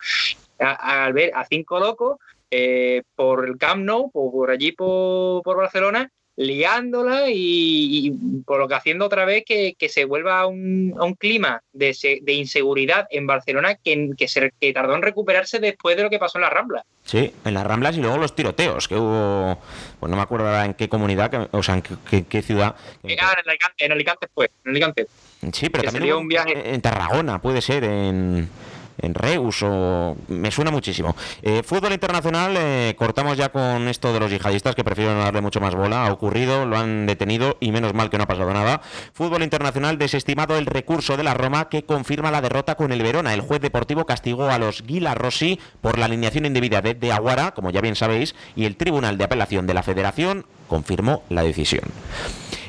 al 0.58 1.12
ver 1.14 1.32
a 1.34 1.44
cinco 1.46 1.80
locos 1.80 2.18
eh, 2.50 3.02
por 3.16 3.48
el 3.48 3.56
Camp 3.56 3.82
Nou, 3.82 4.10
por, 4.10 4.50
allí 4.50 4.72
por, 4.72 5.42
por 5.42 5.56
Barcelona, 5.56 6.10
liándola 6.36 7.24
y, 7.28 8.12
por 8.46 8.58
lo 8.58 8.68
que 8.68 8.74
haciendo 8.74 9.06
otra 9.06 9.24
vez 9.24 9.44
que, 9.44 9.76
se 9.88 10.04
vuelva 10.04 10.40
a 10.40 10.46
un, 10.46 10.94
un 10.98 11.14
clima 11.14 11.62
de, 11.72 11.94
de, 12.22 12.32
inseguridad 12.32 13.06
en 13.10 13.26
Barcelona 13.26 13.74
que, 13.74 14.10
que, 14.16 14.28
se, 14.28 14.52
que 14.58 14.72
tardó 14.72 14.94
en 14.94 15.02
recuperarse 15.02 15.58
después 15.58 15.96
de 15.96 16.04
lo 16.04 16.10
que 16.10 16.18
pasó 16.18 16.38
en 16.38 16.42
las 16.42 16.52
Ramblas. 16.52 16.84
Sí, 17.04 17.32
en 17.44 17.54
las 17.54 17.66
Ramblas 17.66 17.96
y 17.96 18.00
luego 18.00 18.16
los 18.16 18.34
tiroteos 18.34 18.88
que 18.88 18.94
hubo, 18.94 19.58
pues 20.00 20.08
no 20.08 20.16
me 20.16 20.22
acuerdo 20.22 20.62
en 20.62 20.74
qué 20.74 20.88
comunidad, 20.88 21.48
o 21.50 21.62
sea, 21.62 21.74
en 21.74 21.82
qué, 21.82 22.42
ciudad. 22.42 22.74
Ah, 22.76 22.96
en 23.04 23.48
Alicante, 23.48 23.84
en 23.84 23.92
Alicante 23.92 24.28
fue, 24.32 24.50
en 24.64 24.70
Alicante. 24.70 25.06
Sí, 25.52 25.68
pero 25.68 25.90
también 25.90 26.14
un 26.14 26.28
viaje... 26.28 26.72
en 26.72 26.80
Tarragona, 26.80 27.42
puede 27.42 27.60
ser, 27.60 27.84
en 27.84 28.48
en 28.98 29.14
Reus 29.14 29.62
o 29.62 30.16
me 30.28 30.50
suena 30.50 30.70
muchísimo. 30.70 31.16
Eh, 31.42 31.62
fútbol 31.64 31.92
internacional, 31.92 32.54
eh, 32.56 32.94
cortamos 32.96 33.36
ya 33.36 33.50
con 33.50 33.88
esto 33.88 34.12
de 34.12 34.20
los 34.20 34.30
yihadistas 34.30 34.74
que 34.74 34.84
prefieren 34.84 35.18
darle 35.18 35.40
mucho 35.40 35.60
más 35.60 35.74
bola. 35.74 36.06
Ha 36.06 36.12
ocurrido, 36.12 36.66
lo 36.66 36.78
han 36.78 37.06
detenido 37.06 37.56
y 37.60 37.72
menos 37.72 37.94
mal 37.94 38.10
que 38.10 38.18
no 38.18 38.24
ha 38.24 38.28
pasado 38.28 38.52
nada. 38.52 38.80
Fútbol 39.12 39.42
internacional 39.42 39.98
desestimado 39.98 40.56
el 40.56 40.66
recurso 40.66 41.16
de 41.16 41.24
la 41.24 41.34
Roma 41.34 41.68
que 41.68 41.84
confirma 41.84 42.30
la 42.30 42.40
derrota 42.40 42.74
con 42.74 42.92
el 42.92 43.02
Verona. 43.02 43.34
El 43.34 43.40
juez 43.40 43.60
deportivo 43.60 44.04
castigó 44.06 44.50
a 44.50 44.58
los 44.58 44.82
Gila 44.82 45.14
Rossi 45.14 45.58
por 45.80 45.98
la 45.98 46.06
alineación 46.06 46.46
indebida 46.46 46.82
de, 46.82 46.94
de 46.94 47.12
Aguara, 47.12 47.52
como 47.52 47.70
ya 47.70 47.80
bien 47.80 47.96
sabéis, 47.96 48.34
y 48.56 48.64
el 48.64 48.76
Tribunal 48.76 49.18
de 49.18 49.24
Apelación 49.24 49.66
de 49.66 49.74
la 49.74 49.82
Federación 49.82 50.46
confirmó 50.68 51.22
la 51.28 51.42
decisión. 51.42 51.84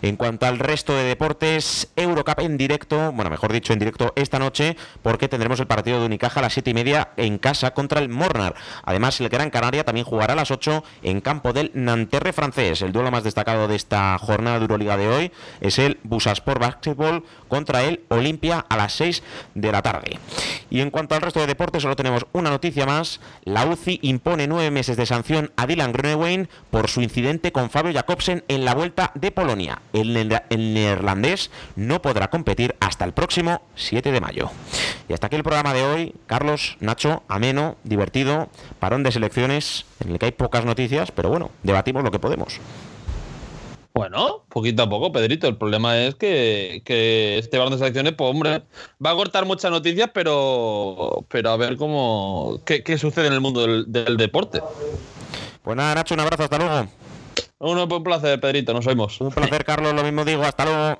En 0.03 0.17
cuanto 0.17 0.45
al 0.45 0.59
resto 0.59 0.93
de 0.93 1.05
deportes, 1.05 1.87
Eurocup 1.95 2.39
en 2.39 2.57
directo, 2.57 3.13
bueno, 3.13 3.29
mejor 3.29 3.53
dicho, 3.53 3.71
en 3.71 3.79
directo 3.79 4.11
esta 4.17 4.37
noche, 4.37 4.75
porque 5.01 5.29
tendremos 5.29 5.61
el 5.61 5.67
partido 5.67 6.01
de 6.01 6.07
Unicaja 6.07 6.41
a 6.41 6.43
las 6.43 6.51
7 6.51 6.71
y 6.71 6.73
media 6.73 7.11
en 7.15 7.37
casa 7.37 7.73
contra 7.73 8.01
el 8.01 8.09
Mornar. 8.09 8.53
Además, 8.83 9.21
el 9.21 9.29
Gran 9.29 9.49
Canaria 9.49 9.85
también 9.85 10.05
jugará 10.05 10.33
a 10.33 10.35
las 10.35 10.51
8 10.51 10.83
en 11.03 11.21
campo 11.21 11.53
del 11.53 11.71
Nanterre 11.73 12.33
francés. 12.33 12.81
El 12.81 12.91
duelo 12.91 13.11
más 13.11 13.23
destacado 13.23 13.69
de 13.69 13.77
esta 13.77 14.17
jornada 14.17 14.57
de 14.57 14.63
Euroliga 14.63 14.97
de 14.97 15.07
hoy 15.07 15.31
es 15.61 15.79
el 15.79 15.97
Busasport 16.03 16.59
Basketball 16.59 17.23
contra 17.47 17.83
el 17.83 18.01
Olimpia 18.09 18.65
a 18.67 18.75
las 18.75 18.91
6 18.95 19.23
de 19.55 19.71
la 19.71 19.81
tarde. 19.81 20.19
Y 20.69 20.81
en 20.81 20.91
cuanto 20.91 21.15
al 21.15 21.21
resto 21.21 21.39
de 21.39 21.47
deportes, 21.47 21.81
solo 21.81 21.95
tenemos 21.95 22.25
una 22.33 22.49
noticia 22.49 22.85
más. 22.85 23.21
La 23.45 23.65
UCI 23.65 23.99
impone 24.01 24.47
nueve 24.47 24.69
meses 24.69 24.97
de 24.97 25.05
sanción 25.05 25.53
a 25.55 25.65
Dylan 25.65 25.93
Groenewijn 25.93 26.49
por 26.71 26.89
su 26.89 27.01
incidente 27.01 27.53
con 27.53 27.69
Fabio 27.69 27.93
Jacobsen 27.93 28.43
en 28.49 28.65
la 28.65 28.73
Vuelta 28.73 29.13
de 29.15 29.31
Polonia 29.31 29.81
el, 29.93 30.73
neerlandés 30.73 31.51
no 31.75 32.01
podrá 32.01 32.29
competir 32.29 32.75
hasta 32.79 33.05
el 33.05 33.13
próximo 33.13 33.61
7 33.75 34.11
de 34.11 34.21
mayo. 34.21 34.51
Y 35.07 35.13
hasta 35.13 35.27
aquí 35.27 35.35
el 35.35 35.43
programa 35.43 35.73
de 35.73 35.83
hoy. 35.83 36.15
Carlos, 36.27 36.77
Nacho, 36.79 37.23
ameno, 37.27 37.77
divertido, 37.83 38.49
parón 38.79 39.03
de 39.03 39.11
selecciones, 39.11 39.85
en 40.03 40.11
el 40.11 40.19
que 40.19 40.25
hay 40.25 40.31
pocas 40.31 40.65
noticias, 40.65 41.11
pero 41.11 41.29
bueno, 41.29 41.51
debatimos 41.63 42.03
lo 42.03 42.11
que 42.11 42.19
podemos. 42.19 42.59
Bueno, 43.93 44.43
poquito 44.49 44.81
a 44.83 44.89
poco, 44.89 45.11
Pedrito. 45.11 45.47
El 45.47 45.57
problema 45.57 45.97
es 45.99 46.15
que, 46.15 46.81
este 47.37 47.57
parón 47.57 47.73
de 47.73 47.77
selecciones, 47.77 48.13
pues 48.13 48.29
hombre, 48.29 48.63
va 49.03 49.11
a 49.11 49.15
cortar 49.15 49.45
muchas 49.45 49.69
noticias, 49.69 50.09
pero, 50.11 51.25
pero 51.29 51.51
a 51.51 51.57
ver 51.57 51.77
cómo 51.77 52.59
qué, 52.65 52.97
sucede 52.97 53.27
en 53.27 53.33
el 53.33 53.41
mundo 53.41 53.61
del, 53.61 53.85
del 53.91 54.17
deporte. 54.17 54.61
Pues 55.61 55.77
nada, 55.77 55.93
Nacho, 55.93 56.15
un 56.15 56.21
abrazo, 56.21 56.43
hasta 56.43 56.57
luego. 56.57 56.87
Un 57.63 58.03
placer, 58.03 58.41
Pedrito, 58.41 58.73
nos 58.73 58.85
vemos. 58.85 59.21
Un 59.21 59.31
placer, 59.31 59.63
Carlos, 59.63 59.93
lo 59.93 60.03
mismo 60.03 60.25
digo, 60.25 60.43
hasta 60.43 60.65
luego. 60.65 60.99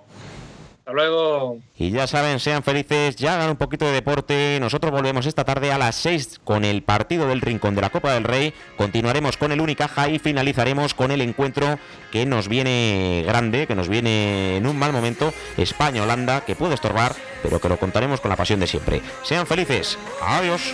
Hasta 0.80 0.94
luego. 0.94 1.58
Y 1.78 1.92
ya 1.92 2.08
saben, 2.08 2.40
sean 2.40 2.64
felices, 2.64 3.18
ya 3.18 3.36
hagan 3.36 3.50
un 3.50 3.58
poquito 3.58 3.84
de 3.84 3.92
deporte. 3.92 4.60
Nosotros 4.62 4.94
volvemos 4.94 5.26
esta 5.26 5.44
tarde 5.44 5.74
a 5.74 5.78
las 5.78 5.96
6 5.96 6.40
con 6.46 6.64
el 6.64 6.82
partido 6.82 7.28
del 7.28 7.42
Rincón 7.42 7.76
de 7.76 7.82
la 7.82 7.90
Copa 7.90 8.14
del 8.14 8.24
Rey. 8.24 8.54
Continuaremos 8.78 9.36
con 9.36 9.52
el 9.52 9.60
Unicaja 9.60 10.08
y 10.08 10.20
finalizaremos 10.20 10.94
con 10.94 11.12
el 11.12 11.20
encuentro 11.20 11.80
que 12.14 12.26
nos 12.26 12.48
viene 12.48 13.26
grande, 13.28 13.68
que 13.68 13.76
nos 13.76 13.90
viene 13.90 14.56
en 14.56 14.66
un 14.66 14.80
mal 14.80 14.94
momento. 14.94 15.34
España-Holanda, 15.58 16.46
que 16.46 16.56
puede 16.56 16.76
estorbar, 16.76 17.14
pero 17.42 17.60
que 17.60 17.68
lo 17.68 17.78
contaremos 17.78 18.22
con 18.22 18.30
la 18.30 18.38
pasión 18.38 18.62
de 18.62 18.68
siempre. 18.68 19.02
Sean 19.24 19.46
felices. 19.48 19.98
Adiós. 20.22 20.74